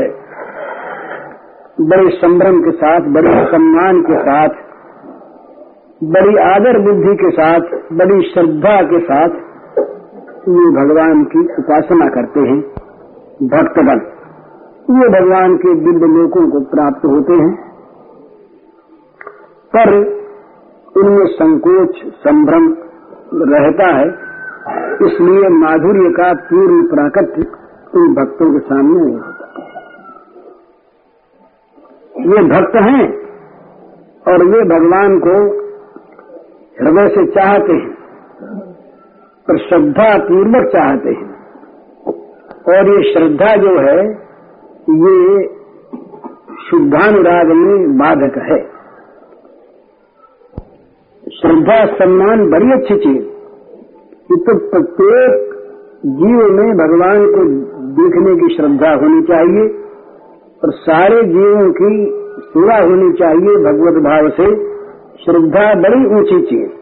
बड़े 1.80 2.10
संभ्रम 2.10 2.60
के 2.60 2.70
साथ, 2.70 3.00
बड़े 3.00 3.44
सम्मान 3.46 4.02
के 4.02 4.18
साथ 4.18 4.65
बड़ी 6.04 6.36
आदर 6.36 6.78
बुद्धि 6.78 7.16
के 7.16 7.30
साथ, 7.30 7.60
बड़ी 7.92 8.22
श्रद्धा 8.22 8.82
के 8.82 9.00
साथ 9.00 9.28
ये 10.48 10.70
भगवान 10.70 11.24
की 11.24 11.38
उपासना 11.38 12.08
करते 12.08 12.40
हैं, 12.40 12.60
भक्तगण। 13.42 14.00
ये 15.02 15.08
भगवान 15.08 15.56
के 15.56 15.74
दिव्य 15.74 16.06
लोकों 16.06 16.50
को 16.50 16.60
प्राप्त 16.60 17.06
होते 17.06 17.32
हैं। 17.32 17.66
पर 19.76 19.94
उनमें 20.96 21.26
संकोच, 21.26 21.96
संभ्रम 22.06 22.76
रहता 23.34 23.86
है, 23.86 24.08
इसलिए 25.06 25.48
माधुर्य 25.48 26.10
का 26.10 26.32
पूर्ण 26.32 26.86
प्राकट्य 26.86 27.42
उन 27.94 28.14
भक्तों 28.14 28.52
के 28.52 28.58
सामने 28.58 29.04
नहीं 29.04 29.16
होता। 29.16 29.46
ये 32.18 32.48
भक्त 32.48 32.76
हैं 32.76 33.16
और 34.28 34.44
वे 34.44 34.60
भगवान 34.60 35.18
को 35.18 35.65
हृदय 36.80 37.08
से 37.08 37.26
चाहते 37.26 37.72
हैं, 37.72 37.90
पर 39.48 39.58
श्रद्धा 39.58 40.18
पूर्वक 40.18 40.72
चाहते 40.72 41.08
हैं। 41.08 41.36
और 42.68 42.88
ये 42.88 43.12
श्रद्धा 43.12 43.56
जो 43.56 43.78
है, 43.78 44.10
ये 44.90 45.46
शुद्धानुराग 46.70 47.46
में 47.46 47.98
बाधक 47.98 48.38
है। 48.38 48.76
श्रद्धा, 51.32 51.86
सम्मान 51.86 52.50
बड़ी 52.50 52.72
अच्छी 52.72 52.96
चीज़। 52.96 53.22
ये 54.30 54.36
तो 54.36 54.70
प्रत्येक 54.70 55.52
जीव 56.06 56.52
में 56.52 56.76
भगवान 56.76 57.26
को 57.26 57.44
देखने 57.98 58.36
की 58.36 58.54
श्रद्धा 58.54 58.94
होनी 58.94 59.22
चाहिए, 59.22 59.82
और 60.64 60.72
सारे 60.72 61.22
जीवों 61.22 61.72
की 61.72 62.06
सेवा 62.40 62.76
होनी 62.76 63.12
चाहिए 63.12 63.56
भगवत 63.56 64.02
भाव 64.02 64.28
से। 64.28 64.75
श्रद्धा 65.26 65.62
बड़ी 65.80 66.00
ऊँची 66.16 66.40
चीज़ 66.46 66.74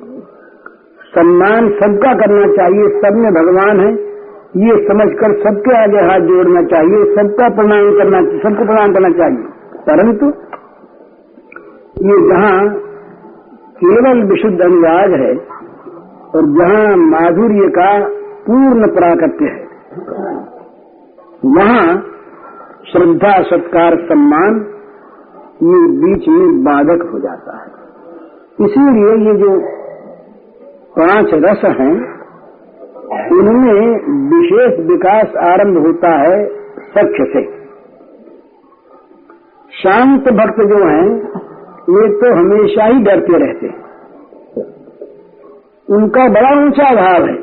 सम्मान 1.13 1.69
सबका 1.75 2.13
करना 2.15 2.47
चाहिए 2.55 2.89
सब 3.01 3.19
में 3.19 3.31
भगवान 3.35 3.81
है। 3.81 3.91
ये 4.63 4.75
समझकर 4.87 5.35
सबके 5.43 5.77
आगे 5.77 6.01
हाथ 6.07 6.27
जोड़ना 6.29 6.63
चाहिए, 6.65 7.05
सबका 7.15 7.49
प्रणाम 7.55 7.91
करना, 7.93 8.21
सबको 8.43 8.67
प्रणाम 8.67 8.93
करना 8.93 9.11
चाहिए। 9.19 9.45
परंतु 9.87 10.27
ये 12.05 12.17
जहाँ 12.29 12.59
केवल 13.79 14.23
विशुद्ध 14.25 14.61
अनुराग 14.61 15.15
है 15.23 15.33
और 16.35 16.51
जहाँ 16.59 16.97
माधुर्य 16.99 17.69
का 17.77 17.91
पूर्ण 18.47 18.89
प्राकट्य 18.95 19.45
है, 19.47 19.63
वहाँ 21.53 21.87
श्रद्धा, 22.87 23.33
सत्कार, 23.45 23.97
सम्मान 24.05 24.61
ये 25.65 25.79
बीच 25.99 26.29
में 26.29 26.63
बाधक 26.65 27.09
हो 27.13 27.19
जाता 27.21 27.57
है। 27.57 27.74
इसीलिए 28.61 29.27
ये 29.27 29.35
जो 29.39 29.61
पाँच 30.99 31.31
रस 31.35 31.65
हैं, 31.65 31.95
उनमें 33.33 33.97
विशेष 34.31 34.87
विकास 34.87 35.35
आरंभ 35.37 35.87
होता 35.87 36.09
है 36.09 36.47
सख्य 36.79 37.25
से। 37.25 37.43
शांत 39.83 40.21
भक्त 40.21 40.61
जो 40.61 40.85
हैं 40.85 41.09
ये 41.91 42.09
तो 42.09 42.35
हमेशा 42.35 42.85
ही 42.85 43.03
डरते 43.03 43.39
रहते 43.39 43.67
हैं। 43.67 43.83
उनका 45.91 46.29
बड़ा 46.29 46.67
ऊँचा 46.67 46.95
भाव 46.95 47.27
है। 47.27 47.37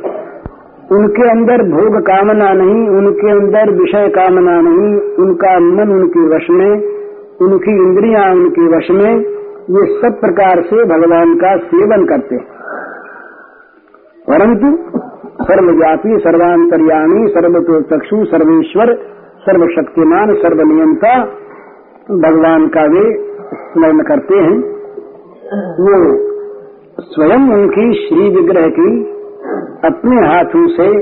उनके 0.92 1.30
अंदर 1.30 1.64
भोग 1.64 2.02
कामना 2.02 2.54
नहीं, 2.54 2.90
उनके 2.90 3.32
अंदर 3.32 3.72
विषय 3.72 4.08
कामना 4.08 4.62
नहीं, 4.62 5.16
उनका 5.16 5.60
मन 5.60 5.92
उनके 5.92 6.36
वश 6.36 6.48
में, 6.50 6.72
उनकी 7.42 7.72
इंद्रियाँ 7.72 8.32
उनके 8.32 8.78
वश 8.78 8.92
में 8.92 9.31
ये 9.72 10.02
सब 10.02 10.22
प्रकार 10.22 10.62
से 10.62 10.84
भगवान 10.86 11.36
का 11.36 11.58
सेवन 11.58 12.06
करते 12.06 12.36
हैं। 12.36 12.48
परंतु 14.30 14.78
सर्वव्यापी, 15.44 16.18
सर्वांतर्यामी 16.18 17.28
सर्वतो 17.28 17.82
चक्षु 17.82 18.26
सर्वेश्वर, 18.26 18.96
सर्वशक्तिमान 19.42 20.34
सर्वनियंता 20.34 21.26
भगवान 22.12 22.68
का 22.68 22.82
वे 22.82 23.32
स्मरण 23.54 24.00
करते 24.00 24.36
हैं। 24.36 24.58
वो 25.74 26.18
स्वयं 27.00 27.54
उनकी 27.54 27.94
श्री 27.94 28.30
विग्रह 28.30 28.68
की 28.68 29.04
अपने 29.86 30.28
हाथों 30.28 30.68
से 30.68 31.00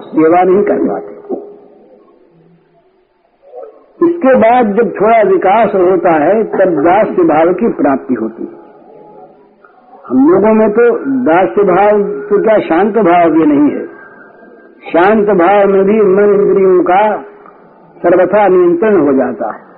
सेवा 0.00 0.42
नहीं 0.42 0.62
कर 0.62 0.88
पाते। 0.88 1.11
इसके 4.02 4.34
बाद 4.34 4.66
जब 4.66 4.90
थोड़ा 4.90 5.22
विकास 5.22 5.74
होता 5.74 6.12
है, 6.12 6.44
तब 6.44 6.82
दास्य 6.82 7.24
भाव 7.24 7.52
की 7.52 7.68
प्राप्ति 7.68 8.14
होती 8.14 8.42
है। 8.42 8.62
हम 10.08 10.30
लोगों 10.30 10.54
में 10.54 10.70
तो 10.70 10.98
दास्य 11.24 11.62
भाव 11.62 12.02
तो 12.02 12.42
क्या 12.42 12.58
शांत 12.58 12.94
भाव 12.98 13.30
भी 13.30 13.46
नहीं 13.46 13.76
है। 13.76 13.86
शांत 14.92 15.28
भाव 15.28 15.66
में 15.66 15.84
भी 15.84 16.00
मन 16.02 16.40
इंद्रियों 16.40 16.82
का 16.82 17.16
सर्वथा 17.98 18.48
नियंत्रण 18.48 19.00
हो 19.00 19.12
जाता 19.12 19.52
है। 19.54 19.72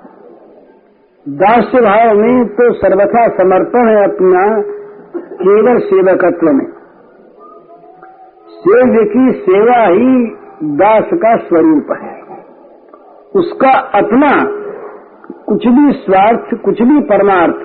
दास्य 1.28 1.80
भाव 1.80 2.18
में 2.18 2.46
तो 2.46 2.72
सर्वथा 2.72 3.28
समर्पण 3.28 3.88
है 3.88 4.04
अपना, 4.04 4.62
केवल 5.42 5.78
सेवकत्व 5.78 6.46
में। 6.46 6.66
सेव्य 8.48 9.04
की 9.04 9.40
सेवा 9.40 9.86
ही 9.86 10.36
दास 10.62 11.10
का 11.14 11.36
स्वरूप 11.36 11.86
है। 12.02 12.23
उसका 13.34 13.70
अपना 13.98 14.32
कुछ 15.48 15.66
भी 15.68 15.92
स्वार्थ, 15.92 16.54
कुछ 16.64 16.82
भी 16.82 17.00
परमार्थ, 17.00 17.62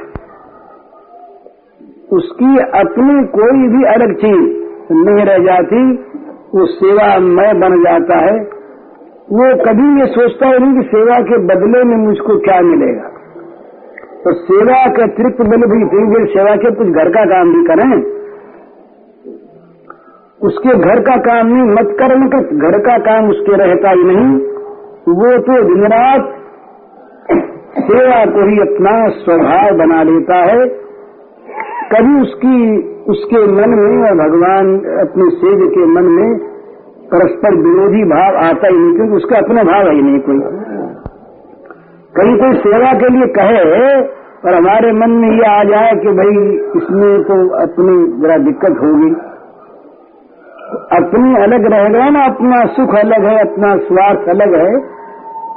उसकी 2.13 2.57
अपनी 2.79 3.17
कोई 3.27 3.67
भी 3.67 3.83
अलग 3.85 4.13
चीज़ 4.15 4.47
नहीं 4.91 5.25
रह 5.25 5.37
जाती 5.45 5.81
वो 6.55 6.65
सेवामय 6.65 7.53
बन 7.53 7.77
जाता 7.83 8.17
है। 8.17 8.37
वो 9.31 9.49
कभी 9.65 9.99
ये 9.99 10.05
सोचता 10.05 10.47
ही 10.47 10.59
नहीं 10.59 10.75
कि 10.75 10.87
सेवा 10.87 11.19
के 11.19 11.37
बदले 11.45 11.83
में 11.83 11.95
मुझको 11.97 12.37
क्या 12.39 12.59
मिलेगा। 12.61 13.09
तो 14.23 14.33
सेवा 14.33 14.79
के 14.87 15.03
अतिरिक्त 15.03 15.41
बल 15.41 15.67
भी 15.67 15.83
फिर 16.13 16.25
सेवा 16.27 16.55
के 16.55 16.71
कुछ 16.75 16.87
घर 16.87 17.09
का 17.09 17.25
काम 17.25 17.53
भी 17.53 17.63
करें। 17.65 17.91
उसके 20.41 20.73
घर 20.79 20.99
का 20.99 21.15
काम 21.15 21.47
नहीं, 21.47 21.63
मत 21.71 21.95
करने 21.99 22.27
का 22.27 22.39
घर 22.59 22.79
का 22.79 22.97
काम 23.05 23.29
उसके 23.29 23.57
रहता 23.57 23.89
ही 23.89 24.03
नहीं। 24.03 24.48
वो 25.11 25.29
तो 25.43 25.55
दिन 25.63 25.83
रात 25.91 26.35
सेवा 27.81 28.19
को 28.25 28.45
ही 28.47 28.59
अपना 28.59 28.93
स्वभाव 29.15 29.77
बना 29.77 30.01
लेता 30.03 30.37
है। 30.41 30.67
कभी 31.91 32.15
उसकी, 32.21 32.57
उसके 33.11 33.41
मन 33.51 33.75
में 33.77 34.09
और 34.09 34.17
भगवान 34.17 34.67
अपने 34.99 35.29
सेव 35.35 35.61
के 35.69 35.85
मन 35.93 36.09
में 36.11 36.37
परस्पर 37.11 37.55
विरोधी 37.57 38.03
भाव 38.09 38.35
आता 38.39 38.67
ही 38.67 38.77
नहीं, 38.77 38.95
क्योंकि 38.95 39.15
उसका 39.15 39.37
अपना 39.37 39.63
भाव 39.63 39.87
है 39.87 39.95
ही 39.95 40.01
नहीं 40.01 40.19
कोई। 40.19 40.39
कहीं 42.15 42.35
कोई 42.37 42.59
सेवा 42.59 42.91
के 42.99 43.09
लिए 43.09 43.27
कहे 43.33 43.63
और 44.45 44.55
हमारे 44.55 44.91
मन 44.91 45.15
में 45.21 45.29
ये 45.29 45.47
आ 45.47 45.63
जाए 45.63 45.95
कि 45.95 46.13
भाई 46.19 46.37
इसमें 46.77 47.23
तो 47.23 47.39
अपनी 47.61 47.95
जरा 48.21 48.37
दिक्कत 48.43 48.77
होगी। 48.83 49.09
अपनी 50.91 51.35
अलग 51.43 51.65
रहेगा 51.73 52.09
ना, 52.09 52.25
अपना 52.25 52.63
सुख 52.73 52.95
अलग 52.95 53.25
है, 53.25 53.37
अपना 53.41 53.75
स्वार्थ 53.83 54.29
अलग 54.29 54.55
है 54.55 54.71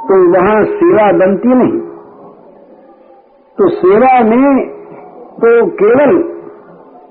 तो 0.02 0.16
वहाँ 0.32 0.64
सेवा 0.64 1.12
बनती 1.12 1.48
नहीं। 1.48 1.80
तो 3.58 3.68
सेवा 3.68 4.20
में 4.20 4.68
तो 5.36 5.66
केवल 5.66 6.16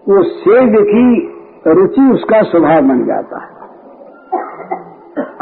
वो 0.10 0.24
सेव 0.24 0.76
की 0.84 1.06
रुचि 1.68 2.12
उसका 2.14 2.42
स्वभाव 2.42 2.82
बन 2.82 3.06
जाता 3.06 3.42
है। 3.42 3.50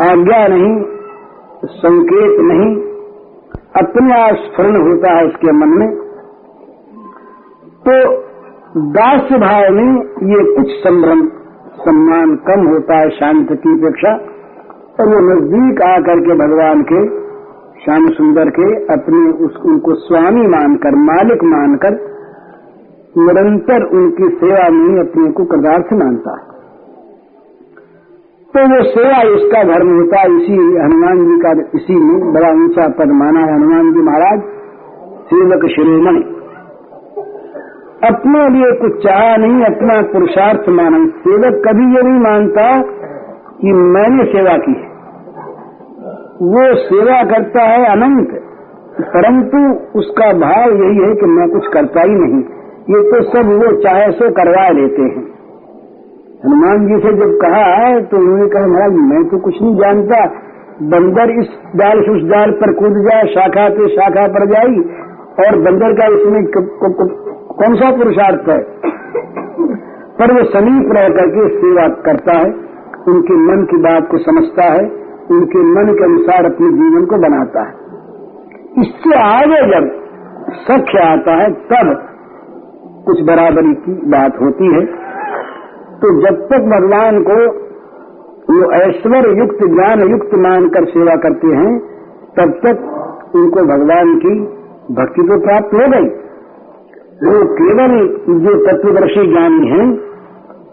आज्ञा 0.09 0.47
नहीं, 0.47 0.83
संकेत 1.65 2.39
नहीं, 2.39 2.75
अपने 3.75 4.21
आप 4.21 4.35
स्फरण 4.35 4.81
होता 4.87 5.17
है 5.17 5.25
उसके 5.25 5.51
मन 5.51 5.69
में। 5.69 5.89
तो 7.85 8.21
दास्य 8.91 9.37
भाव 9.37 9.73
में 9.73 9.91
ये 10.33 10.55
कुछ 10.55 10.71
संभ्रम, 10.71 11.27
सम्मान 11.77 12.35
कम 12.35 12.67
होता 12.67 12.97
है 12.97 13.09
शांत 13.09 13.47
की 13.51 13.79
अपेक्षा, 13.79 14.13
और 14.99 15.07
वो 15.07 15.19
नज़दीक 15.19 15.81
आकर 15.81 16.19
के 16.19 16.35
भगवान 16.35 16.81
के 16.81 17.18
श्याम 17.85 18.07
सुंदर 18.07 18.49
के 18.49 18.93
अपने 18.93 19.45
उस, 19.45 19.57
उनको 19.65 19.93
स्वामी 19.93 20.47
मानकर, 20.47 20.95
मालिक 20.95 21.43
मानकर, 21.43 21.91
निरंतर 23.17 23.83
उनकी 23.83 24.27
सेवा 24.35 24.69
में 24.69 24.99
अपने 24.99 25.31
को 25.31 25.43
पदार्थ 25.43 25.93
मानता 25.93 26.37
तो 28.53 28.61
वो 28.61 28.83
सेवा 28.83 29.17
इसका 29.35 29.63
धर्म 29.63 29.89
होता, 29.89 30.21
इसी 30.21 30.53
हनुमान 30.53 31.19
जी 31.25 31.39
का, 31.39 31.51
इसी 31.75 31.95
में 31.95 32.33
बड़ा 32.33 32.49
ऊँचा 32.49 32.87
पद 32.87 33.11
माना 33.11 33.39
है 33.39 33.55
हनुमान 33.55 33.93
जी 33.93 33.99
महाराज, 33.99 34.39
सेवक 35.25 35.65
शिरोमणि। 35.71 36.21
अपने 38.03 38.49
लिए 38.49 38.71
कुछ 38.71 39.03
चाह 39.03 39.37
नहीं, 39.37 39.63
अपना 39.63 40.01
पुरुषार्थ 40.01 40.69
माना। 40.69 41.05
सेवक 41.07 41.61
कभी 41.67 41.95
ये 41.95 42.01
नहीं 42.03 42.19
मानता 42.19 42.81
कि 43.61 43.73
मैंने 43.73 44.25
सेवा 44.25 44.57
की 44.57 44.71
है। 44.71 44.88
वो 46.39 46.65
सेवा 46.81 47.21
करता 47.29 47.63
है 47.63 47.85
अनंत, 47.87 48.29
परंतु 49.07 49.59
उसका 49.99 50.27
भाव 50.39 50.75
यही 50.75 50.99
है 50.99 51.15
कि 51.15 51.25
मैं 51.29 51.47
कुछ 51.49 51.65
करता 51.73 52.01
ही 52.01 52.13
नहीं। 52.15 52.39
ये 52.89 53.01
तो 53.07 53.21
सब 53.23 53.49
वो 53.53 53.71
चाहे 53.81 54.11
सो 54.11 54.29
करवा 54.33 54.67
लेते 54.75 55.01
हैं। 55.05 55.23
हनुमान 56.43 56.85
जी 56.87 56.99
से 56.99 57.11
जब 57.15 57.33
कहा 57.41 57.63
है 57.65 58.01
तो 58.03 58.17
उन्होंने 58.17 58.47
कहा, 58.49 58.67
महाराज, 58.67 58.93
मैं 59.07 59.23
तो 59.29 59.39
कुछ 59.39 59.61
नहीं 59.61 59.75
जानता। 59.77 60.19
बंदर 60.89 61.31
इस 61.33 61.49
डाल 61.75 62.01
से 62.01 62.11
उस 62.11 62.23
डाल 62.29 62.51
पर 62.53 62.73
कूद 62.73 63.01
जाए, 63.03 63.25
शाखा 63.27 63.67
पे 63.69 63.87
शाखा 63.89 64.27
पर 64.27 64.45
जाई 64.47 64.77
और 65.39 65.57
बंदर 65.61 65.93
का 65.93 66.07
इसमें 66.15 66.41
कौन 67.57 67.75
सा 67.75 67.91
पुरुषार्थ 67.97 68.49
है? 68.49 68.59
पर 70.19 70.33
वो 70.33 70.43
समीप 70.49 70.95
रह 70.97 71.09
करके 71.09 71.49
सेवा 71.57 71.87
करता 72.05 72.37
है। 72.37 72.49
उनके 73.07 73.35
मन 73.41 73.65
की 73.65 73.77
बात 73.83 74.07
को 74.11 74.17
समझता 74.21 74.71
है। 74.71 74.87
उनके 75.31 75.59
मन 75.59 75.93
के 75.93 76.03
अनुसार 76.03 76.45
अपने 76.45 76.71
जीवन 76.71 77.05
को 77.05 77.17
बनाता 77.17 77.61
है। 77.61 77.73
इससे 78.81 79.19
आगे 79.21 79.61
जब 79.61 79.99
सख्य 80.53 80.99
आता 80.99 81.31
है, 81.31 81.51
तब 81.51 82.05
कुछ 83.05 83.21
बराबरी 83.21 83.73
की 83.73 83.91
बात 83.91 84.41
होती 84.41 84.75
है। 84.75 84.85
तो 85.99 86.21
जब 86.21 86.47
तक 86.47 86.59
भगवान 86.59 87.23
को 87.23 87.69
वो 88.53 88.71
ऐश्वर्य 88.71 89.39
युक्त, 89.39 89.57
ज्ञान 89.63 90.11
युक्त 90.11 90.29
मानकर 90.33 90.85
सेवा 90.85 91.15
करते 91.15 91.47
हैं, 91.47 91.79
तब 92.39 92.51
तक 92.65 92.95
उनको 93.35 93.59
भगवान 93.59 94.17
की 94.17 94.39
भक्ति 94.93 95.21
तो 95.21 95.39
प्राप्त 95.39 95.73
हो 95.73 95.79
गई। 95.79 96.29
वो 97.23 97.45
केवल 97.45 98.07
जो 98.39 98.65
तत्वदर्शी 98.65 99.27
ज्ञानी 99.27 99.67
हैं, 99.67 99.99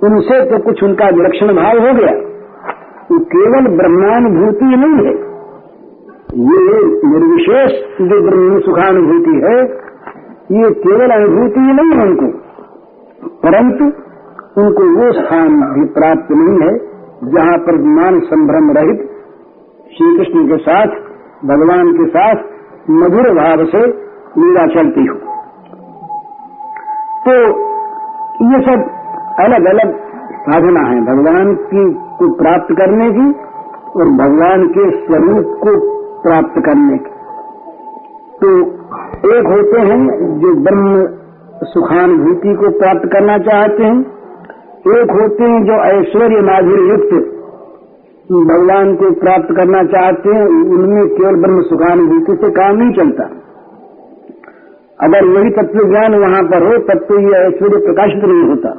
उनसे 0.03 0.51
तो 0.51 0.59
कुछ 0.59 0.83
उनका 0.85 1.05
विलक्षण 1.05 1.47
भाव 1.47 1.89
हो 1.89 1.95
गया। 1.95 2.26
वो 3.13 3.19
केवल 3.19 3.77
ब्रह्मानुभूति 3.77 4.65
नहीं 4.65 5.07
है। 5.07 5.27
ये 6.41 6.85
निर्विशेष 7.09 7.73
जो 8.03 8.23
ब्रह्म 8.23 8.61
सुखानुभूति 8.61 9.31
है, 9.31 9.63
ये 10.63 10.71
केवल 10.71 11.11
अनुभूति 11.11 11.61
नहीं 11.61 11.99
है 11.99 12.07
उनको। 12.07 12.39
परंतु 13.27 13.85
उनको 14.61 14.97
वो 14.97 15.13
स्थान 15.13 15.49
भी 15.49 15.85
प्राप्त 15.85 16.29
नहीं 16.31 16.69
है, 16.69 16.79
जहाँ 17.31 17.59
पर 17.59 17.83
मान 17.83 18.21
संभ्रम 18.21 18.71
रहित 18.71 19.11
श्री 19.97 20.19
कृष्ण 20.19 20.49
के 20.49 20.57
साथ, 20.57 20.87
भगवान 21.45 21.93
के 21.93 22.09
साथ 22.09 22.35
मधुर 22.91 23.35
भाव 23.35 23.65
से 23.65 23.87
लीला 24.39 24.67
चलती 24.67 25.07
हो। 25.07 25.15
तो 27.29 27.33
ये 28.53 28.61
सब 28.63 28.91
अलग 29.39 29.67
अलग 29.67 29.97
साधना 30.33 30.81
है। 30.81 31.01
भगवान 31.01 31.55
की 31.55 32.06
को 32.19 32.35
प्राप्त 32.35 32.75
करने 32.75 33.11
की 33.11 33.27
और 33.99 34.09
भगवान 34.09 34.67
के 34.69 35.07
स्वरूप 35.07 35.59
को 35.65 35.97
प्राप्त 36.23 36.63
करने 36.65 36.99
की। 36.99 37.15
तो 38.37 38.49
एक 39.37 39.47
होते 39.47 39.79
हैं 39.81 40.01
जो 40.41 40.55
ब्रह्म 40.55 41.07
सुखानुभूति 41.63 42.55
को 42.55 42.71
प्राप्त 42.79 43.09
करना 43.13 43.39
चाहते 43.39 43.83
हैं। 43.83 44.01
एक 44.99 45.11
होते 45.11 45.45
हैं 45.45 45.65
जो 45.65 45.73
ऐश्वर्य 45.73 46.41
माधुर्य 46.41 46.89
युक्त 46.89 47.33
भगवान 48.33 48.95
को 48.95 49.11
प्राप्त 49.11 49.55
करना 49.57 49.83
चाहते 49.85 50.31
हैं, 50.31 50.47
उनमें 50.47 51.09
केवल 51.09 51.35
ब्रह्म 51.35 51.63
सुखानुभूति 51.63 52.37
से 52.37 52.51
काम 52.51 52.77
नहीं 52.77 52.93
चलता। 52.93 53.25
अगर 55.01 55.25
वही 55.25 55.51
तत्व 55.51 55.91
ज्ञान 55.91 56.15
वहाँ 56.15 56.43
पर 56.43 56.67
हो, 56.67 56.79
तब 56.79 56.99
तो 56.99 57.21
ये 57.21 57.39
ऐश्वर्य 57.39 57.87
प्रकाशित 57.87 58.25
नहीं 58.25 58.49
होता। 58.49 58.71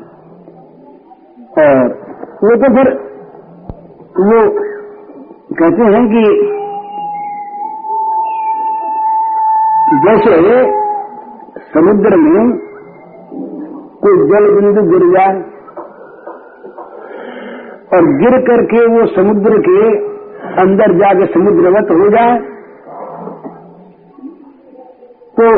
और 1.58 1.88
वो 2.44 2.56
तो 2.56 2.76
फिर 2.76 3.17
वो 4.20 4.38
कहते 5.58 5.88
हैं 5.94 6.00
कि 6.12 6.22
जैसे 10.06 10.38
समुद्र 11.74 12.18
में 12.18 12.50
कोई 14.02 14.24
जल 14.32 14.48
बिंदु 14.56 14.84
गिर 14.90 15.06
जाए 15.12 15.36
और 17.92 18.08
गिर 18.16 18.38
करके 18.42 18.86
वो 18.88 19.06
समुद्र 19.12 19.60
के 19.68 19.84
अंदर 20.62 20.96
जाके 20.98 21.28
समुद्रवत 21.34 21.92
हो 21.92 22.10
जाए 22.10 22.40
तो 25.38 25.52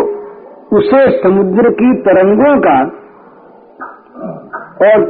उसे 0.77 1.01
समुद्र 1.21 1.69
की 1.75 1.93
तरंगों 2.01 2.53
का 2.59 2.75
और 4.83 5.07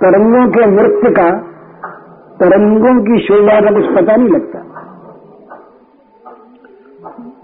तरंगों 0.00 0.46
के 0.48 0.66
नृत्य 0.70 1.10
का 1.10 1.28
तरंगों 2.40 2.94
की 3.02 3.18
शोभा 3.20 3.60
का 3.60 3.70
कुछ 3.70 3.86
पता 3.96 4.16
नहीं 4.16 4.28
लगता। 4.28 4.58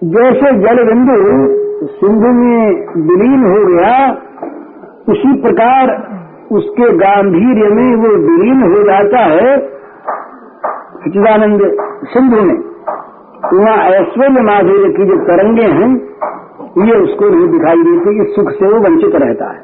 जैसे 0.04 0.52
जल 0.58 0.84
बिंदु 0.84 1.16
सिंधु 1.86 2.28
में 2.32 2.66
विलीन 3.06 3.40
हो 3.44 3.64
गया, 3.66 4.10
उसी 5.08 5.40
प्रकार 5.42 5.90
उसके 6.52 6.90
गांधीर्य 6.96 7.68
में 7.74 7.96
वो 7.96 8.14
विलीन 8.16 8.62
हो 8.62 8.82
जाता 8.82 9.24
है 9.24 9.56
सचिदानंद 11.00 11.60
सिंधु 12.04 12.42
में। 12.42 12.56
वहाँ 13.54 13.76
ऐश्वर्य 13.76 14.42
माधुर्य 14.42 14.92
की 14.92 15.04
जो 15.04 15.16
तरंगे 15.16 15.62
हैं, 15.62 15.90
ये 16.86 16.96
उसको 16.96 17.28
नहीं 17.28 17.48
दिखाई 17.48 17.82
देती 17.82 18.18
कि 18.18 18.32
सुख 18.32 18.50
से 18.50 18.66
वो 18.66 18.80
वंचित 18.80 19.14
रहता 19.14 19.50
है। 19.50 19.62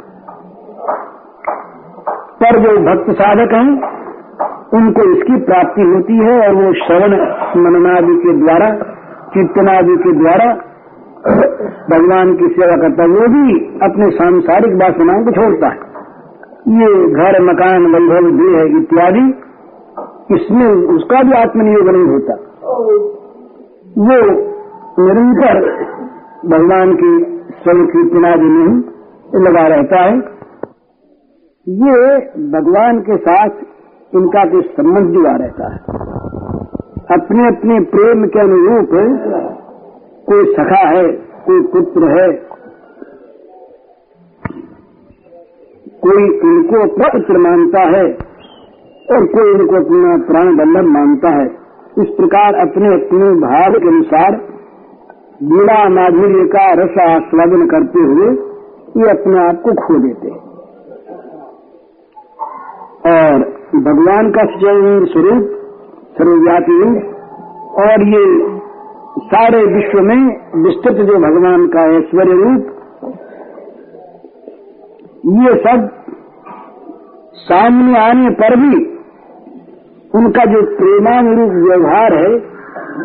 पर 2.42 2.58
जो 2.58 2.76
भक्त 2.80 3.10
साधक 3.10 3.54
हैं 3.54 3.99
उनको 4.74 5.04
इसकी 5.12 5.36
प्राप्ति 5.44 5.82
होती 5.82 6.16
है 6.16 6.34
और 6.48 6.54
वो 6.54 6.72
श्रवण 6.72 7.14
मननादि 7.62 8.16
के 8.16 8.32
द्वारा, 8.40 8.68
कीर्तनादि 9.34 9.96
के 9.96 10.12
द्वारा 10.12 10.46
भगवान 11.90 12.34
की 12.34 12.48
सेवा 12.48 12.76
करता 12.76 13.02
है, 13.02 13.08
वो 13.08 13.26
भी 13.28 13.54
अपने 13.82 14.10
सांसारिक 14.10 14.74
वासनाओं 14.74 15.24
को 15.24 15.32
छोड़ता 15.32 15.68
है। 15.68 15.88
ये 16.76 16.90
घर, 17.08 17.40
मकान 17.42 17.86
वैभव 17.86 18.30
देह 18.30 18.76
इत्यादि, 18.78 19.24
इसमें 20.34 20.66
उसका 20.66 21.22
भी 21.22 21.32
आत्मनियोग 21.32 21.88
नहीं 21.88 22.06
होता। 22.06 22.34
वो 23.98 24.20
निरंतर 25.04 25.60
भगवान 26.46 26.94
की 26.94 27.12
स्वयं 27.62 27.86
कीर्तनादि 27.86 28.46
में 28.46 28.82
लगा 29.40 29.66
रहता 29.66 29.96
है। 29.96 30.14
ये 31.66 32.18
भगवान 32.52 33.00
के 33.00 33.16
साथ 33.16 33.48
इनका 34.12 34.44
कुछ 34.50 34.70
संबंध 34.72 35.12
जुड़ा 35.14 35.32
रहता 35.36 35.66
है। 35.72 35.78
अपने 37.10 37.46
अपने 37.46 37.78
प्रेम 37.90 38.24
के 38.26 38.40
अनुरूप 38.40 38.94
कोई 40.28 40.52
सखा 40.54 40.80
है, 40.88 41.04
कोई 41.46 41.60
पुत्र 41.72 42.08
है, 42.10 42.26
कोई 46.02 46.24
इनको 46.48 46.82
अपना 46.82 47.08
पुत्र 47.08 47.38
मानता 47.38 47.80
है 47.88 48.02
और 49.08 49.26
कोई 49.28 49.52
इनको 49.52 49.76
अपना 49.76 50.16
प्राण 50.26 50.52
बंधन 50.56 50.86
मानता 50.88 51.30
है, 51.30 51.46
इस 51.98 52.12
प्रकार 52.16 52.60
अपने 52.60 52.92
अपने 52.94 53.30
भाव 53.40 53.78
के 53.78 53.88
अनुसार 53.88 54.40
बीड़ा 55.44 55.78
माधुर्य 55.90 56.44
का 56.48 56.66
रस 56.74 56.98
आस्वादन 57.02 57.66
करते 57.68 58.00
हुए 58.08 58.28
ये 58.96 59.10
अपने 59.10 59.38
आप 59.40 59.62
को 59.64 59.74
खो 59.78 59.98
देते 59.98 60.28
हैं। 60.28 60.42
और 63.10 63.48
भगवान 63.74 64.30
का 64.30 64.44
स्वरूप, 64.44 65.44
सर्वव्यापी 66.18 66.82
और 67.82 68.02
ये 68.08 68.50
सारे 69.18 69.64
विश्व 69.64 70.00
में 70.00 70.22
विस्तृत 70.62 70.96
जो 70.96 71.14
भगवान 71.14 71.66
का 71.66 71.82
ऐश्वर्य 71.98 72.32
रूप, 72.32 72.66
ये 75.26 75.54
सब 75.60 75.88
सामने 77.34 77.98
आने 77.98 78.30
पर 78.30 78.56
भी 78.56 78.86
उनका 80.14 80.44
जो 80.44 80.62
प्रेमानुरूप 80.62 81.50
व्यवहार 81.50 82.14
है, 82.14 82.34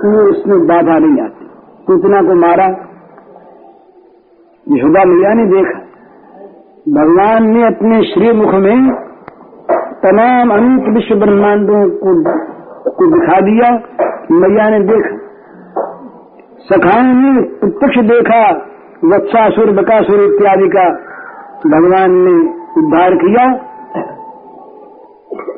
वो 0.05 0.29
उसमें 0.29 0.67
बाधा 0.67 0.97
नहीं 0.99 1.23
आती। 1.23 1.45
पूतना 1.87 2.21
को 2.21 2.35
मारा 2.35 2.65
यशोदा 4.71 5.03
मैया 5.05 5.33
ने 5.33 5.45
देखा। 5.45 5.79
भगवान 6.89 7.43
ने 7.43 7.67
अपने 7.67 8.03
श्रीमुख 8.03 8.53
में 8.53 9.04
तमाम 10.05 10.51
अनंत 10.53 10.87
विश्व 10.95 11.15
ब्रह्मांडों 11.15 11.83
को 11.99 12.11
को 12.91 13.05
दिखा 13.11 13.39
दिया 13.41 13.69
मैया 14.33 14.69
ने 14.69 14.79
देखा, 14.79 15.15
सखाओं 16.65 17.13
ने 17.13 17.31
प्रत्यक्ष 17.55 17.97
देखा, 18.09 18.41
वत्सासुर, 19.05 19.71
बकासुर 19.71 20.21
इत्यादि 20.23 20.67
का 20.67 20.85
भगवान 21.67 22.13
ने 22.19 22.35
उद्धार 22.77 23.15
किया। 23.15 23.45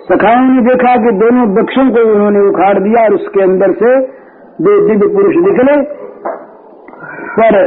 सखाओं 0.07 0.45
ने 0.45 0.61
देखा 0.61 0.95
कि 0.95 1.11
दोनों 1.17 1.45
वृक्षों 1.55 1.85
को 1.91 2.05
उन्होंने 2.11 2.47
उखाड़ 2.49 2.77
दिया 2.79 3.03
और 3.03 3.13
उसके 3.13 3.43
अंदर 3.43 3.73
से 3.73 3.91
दो 4.61 4.75
दिव्य 4.87 5.07
पुरुष 5.15 5.35
निकले, 5.41 5.75
पर 7.35 7.59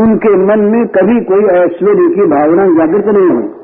उनके 0.00 0.34
मन 0.46 0.64
में 0.70 0.86
कभी 0.88 1.20
कोई 1.24 1.44
ऐश्वर्य 1.56 2.08
की 2.14 2.26
भावना 2.26 2.66
जागृत 2.74 3.14
नहीं 3.14 3.28
हुई। 3.30 3.55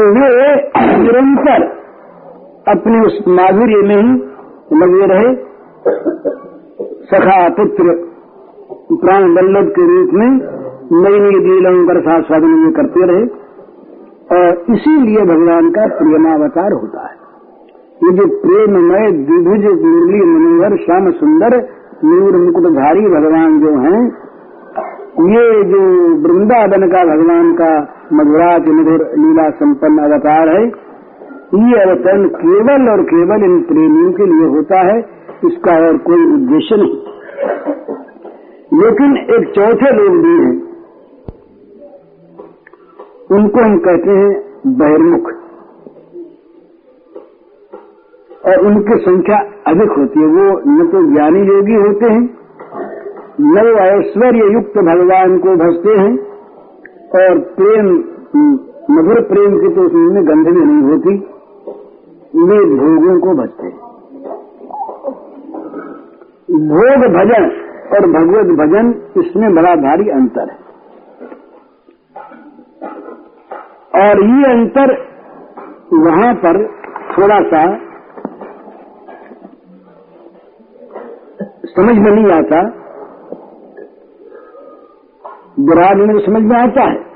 तो 0.00 0.06
वे 0.10 0.52
निरंतर 0.98 1.62
अपने 2.68 3.00
उस 3.00 3.16
माधुर्य 3.28 3.80
में 3.88 3.96
ही 3.96 4.12
लगे 4.76 5.06
रहे। 5.06 5.34
सखा 7.04 7.48
पुत्र 7.48 7.94
प्राण 9.02 9.34
बल्लभ 9.34 9.68
के 9.68 9.82
रूप 9.86 10.14
में 10.14 10.30
नई 10.92 11.20
नई 11.20 11.40
दीलों 11.40 11.74
पर 11.86 12.00
साधन 12.22 12.56
में 12.56 12.72
करते 12.72 13.06
रहे 13.06 13.26
और 14.30 14.64
इसीलिए 14.70 15.26
भगवान 15.26 15.70
का 15.70 15.86
प्रेमावतार 15.86 16.72
होता 16.72 17.06
है। 17.06 17.14
ये 18.02 18.16
जो 18.16 18.26
प्रेममय, 18.38 19.10
द्विभुज 19.10 19.64
मुरली 19.84 20.24
मनोहर, 20.24 20.76
श्याम 20.76 21.10
सुंदर 21.10 21.60
नूर 22.04 22.36
मुकुटधारी 22.36 23.08
भगवान 23.08 23.60
जो 23.60 23.78
हैं, 23.78 24.04
ये 25.30 25.64
जो 25.64 25.80
वृंदावन 26.22 26.88
का 26.88 27.04
भगवान 27.04 27.52
का 27.52 27.96
मधुराज 28.12 28.60
मधुर 28.60 29.10
लीला 29.18 29.50
संपन्न 29.50 29.98
अवतार 29.98 30.48
है। 30.48 30.64
ये 31.54 31.82
अवतरण 31.82 32.28
केवल 32.28 32.90
और 32.90 33.02
केवल 33.02 33.44
इन 33.44 33.60
प्रेमियों 33.60 34.12
के 34.12 34.26
लिए 34.26 34.48
होता 34.48 34.80
है, 34.80 34.98
इसका 35.44 35.86
और 35.86 35.98
कोई 35.98 36.34
उद्देश्य 36.34 36.76
नहीं। 36.76 37.02
लेकिन 38.82 39.16
एक 39.16 39.54
चौथे 39.54 39.92
लोग 39.92 40.22
भी 40.22 40.32
हैं। 40.32 40.70
उनको 43.30 43.60
हम 43.60 43.78
कहते 43.78 44.10
हैं 44.10 44.42
बहिर्मुख। 44.66 45.32
और 48.46 48.66
उनकी 48.66 48.98
संख्या 48.98 49.38
अधिक 49.66 49.90
होती 49.90 50.20
है। 50.20 50.26
वो 50.26 50.60
न 50.66 50.86
तो 50.86 51.12
ज्ञानी 51.12 51.40
योगी 51.40 51.74
होते 51.74 52.06
हैं, 52.06 52.38
न 53.40 53.54
वो 53.64 53.78
ऐश्वर्य 53.78 54.52
युक्त 54.52 54.78
भगवान 54.78 55.38
को 55.38 55.48
भजते 55.56 56.00
हैं 56.00 56.29
और 57.10 57.38
प्रेम, 57.54 57.86
मधुर 58.90 59.20
प्रेम 59.28 59.54
की 59.60 59.68
तो 59.74 59.82
उसमें 59.82 60.24
भी 60.44 60.64
नहीं 60.64 60.82
होती। 60.82 61.14
वे 62.40 62.58
भोगों 62.72 63.14
को 63.20 63.34
भजते 63.34 63.70
भोग 66.68 67.04
भजन 67.14 67.46
और 67.92 68.06
भगवत 68.10 68.52
भजन 68.58 68.92
इसमें 69.16 69.54
बड़ा 69.54 69.74
भारी 69.76 70.08
अंतर 70.10 70.50
है। 70.50 70.58
और 74.00 74.22
ये 74.24 74.50
अंतर 74.50 74.92
वहाँ 75.94 76.34
पर 76.34 76.58
थोड़ा 77.10 77.38
सा 77.48 77.62
समझ 81.66 81.96
में 81.96 82.10
नहीं 82.10 82.30
आता 82.32 82.60
बुरा 85.70 85.90
में 85.94 86.18
समझ 86.18 86.42
में 86.42 86.56
आता 86.56 86.82
है। 86.82 87.10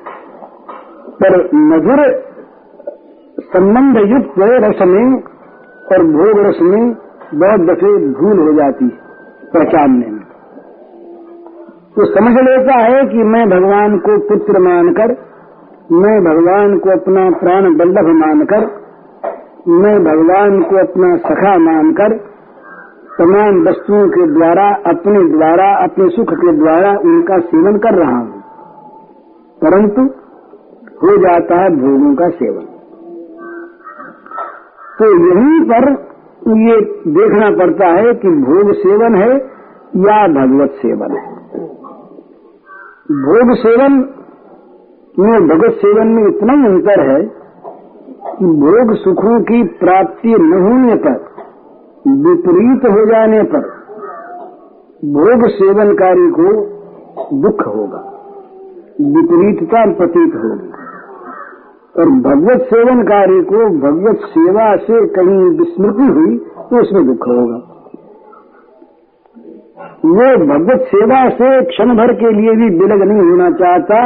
पर 1.22 1.50
मधुर 1.54 2.02
संबंध 3.40 3.96
युक्त 3.96 4.34
रस 4.38 4.88
में 4.88 5.22
और 5.92 6.04
भोग 6.04 6.46
रस 6.46 6.58
में 6.62 6.94
बहुत 7.34 7.60
दफे 7.60 7.92
भूल 8.12 8.38
हो 8.38 8.52
जाती 8.52 8.84
है 8.84 9.04
पहचानने 9.54 10.06
में। 10.06 10.20
तो 11.96 12.04
समझ 12.04 12.32
लेता 12.32 12.78
है 12.78 13.06
कि 13.06 13.16
मैं 13.16 13.48
भगवान 13.50 13.98
को 13.98 14.18
पुत्र 14.28 14.58
मानकर, 14.58 15.16
मैं 15.92 16.24
भगवान 16.24 16.78
को 16.78 16.90
अपना 16.90 17.30
प्राण 17.30 17.76
बल्लभ 17.76 18.06
मानकर, 18.06 18.84
मैं 19.68 20.04
भगवान 20.04 20.62
को 20.62 20.76
अपना 20.76 21.16
सखा 21.16 21.58
मानकर, 21.58 22.16
तमाम 23.18 23.68
वस्तुओं 23.68 24.08
के 24.08 24.26
द्वारा, 24.26 24.74
अपने 24.86 25.24
द्वारा, 25.24 25.74
अपने 25.84 26.08
सुख 26.08 26.32
के 26.32 26.52
द्वारा 26.52 26.90
उनका 26.90 27.38
सेवन 27.38 27.76
कर 27.76 27.94
रहा 27.94 28.18
हूँ। 28.18 28.33
परंतु 29.64 30.02
हो 31.02 31.16
जाता 31.16 31.62
है 31.62 31.70
भोगों 31.70 32.14
का 32.14 32.28
सेवन। 32.28 32.64
तो 34.98 35.06
यहीं 35.28 35.60
पर 35.64 36.14
ये 36.48 36.80
देखना 37.08 37.50
पड़ता 37.50 37.86
है 37.86 38.14
कि 38.14 38.28
भोग 38.28 38.72
सेवन 38.72 39.14
है 39.14 39.36
या 39.96 40.28
भगवत 40.28 40.70
सेवन 40.70 41.16
है। 41.16 41.34
भोग 43.12 43.54
सेवन 43.56 43.92
में, 45.18 45.48
भगवत 45.48 45.72
सेवन 45.72 46.06
में 46.06 46.28
इतना 46.28 46.52
ही 46.52 46.66
अंतर 46.66 47.10
है 47.10 47.22
कि 48.38 48.44
भोग 48.44 48.94
सुखों 48.96 49.42
की 49.42 49.62
प्राप्ति 49.64 50.28
न 50.28 50.62
होने 50.62 50.94
पर, 50.94 51.16
विपरीत 52.08 52.84
हो 52.84 53.06
जाने 53.06 53.42
पर, 53.42 53.60
भोग 55.04 55.48
सेवनकारी 55.48 56.30
को 56.30 56.64
दुख 57.40 57.66
होगा। 57.66 58.13
विपरीतता 58.96 59.84
प्रतीत 59.94 60.34
होगी 60.34 60.68
और 61.94 62.10
भगवत 62.22 62.60
सेवन 62.64 63.02
कार्य 63.02 63.42
को 63.42 63.62
भगवत 63.80 64.26
सेवा 64.26 64.66
से 64.76 65.00
कहीं 65.14 65.38
विस्मृति 65.58 66.06
हुई 66.12 66.36
तो 66.70 66.80
उसमें 66.80 67.06
दुख 67.06 67.26
होगा। 67.28 67.56
वो 70.10 70.28
भगवत 70.46 70.86
सेवा 70.86 71.20
से 71.30 71.50
क्षण 71.64 71.94
भर 71.96 72.12
के 72.14 72.30
लिए 72.32 72.54
भी 72.54 72.68
विलग 72.78 73.02
नहीं 73.02 73.26
होना 73.30 73.50
चाहता 73.62 74.00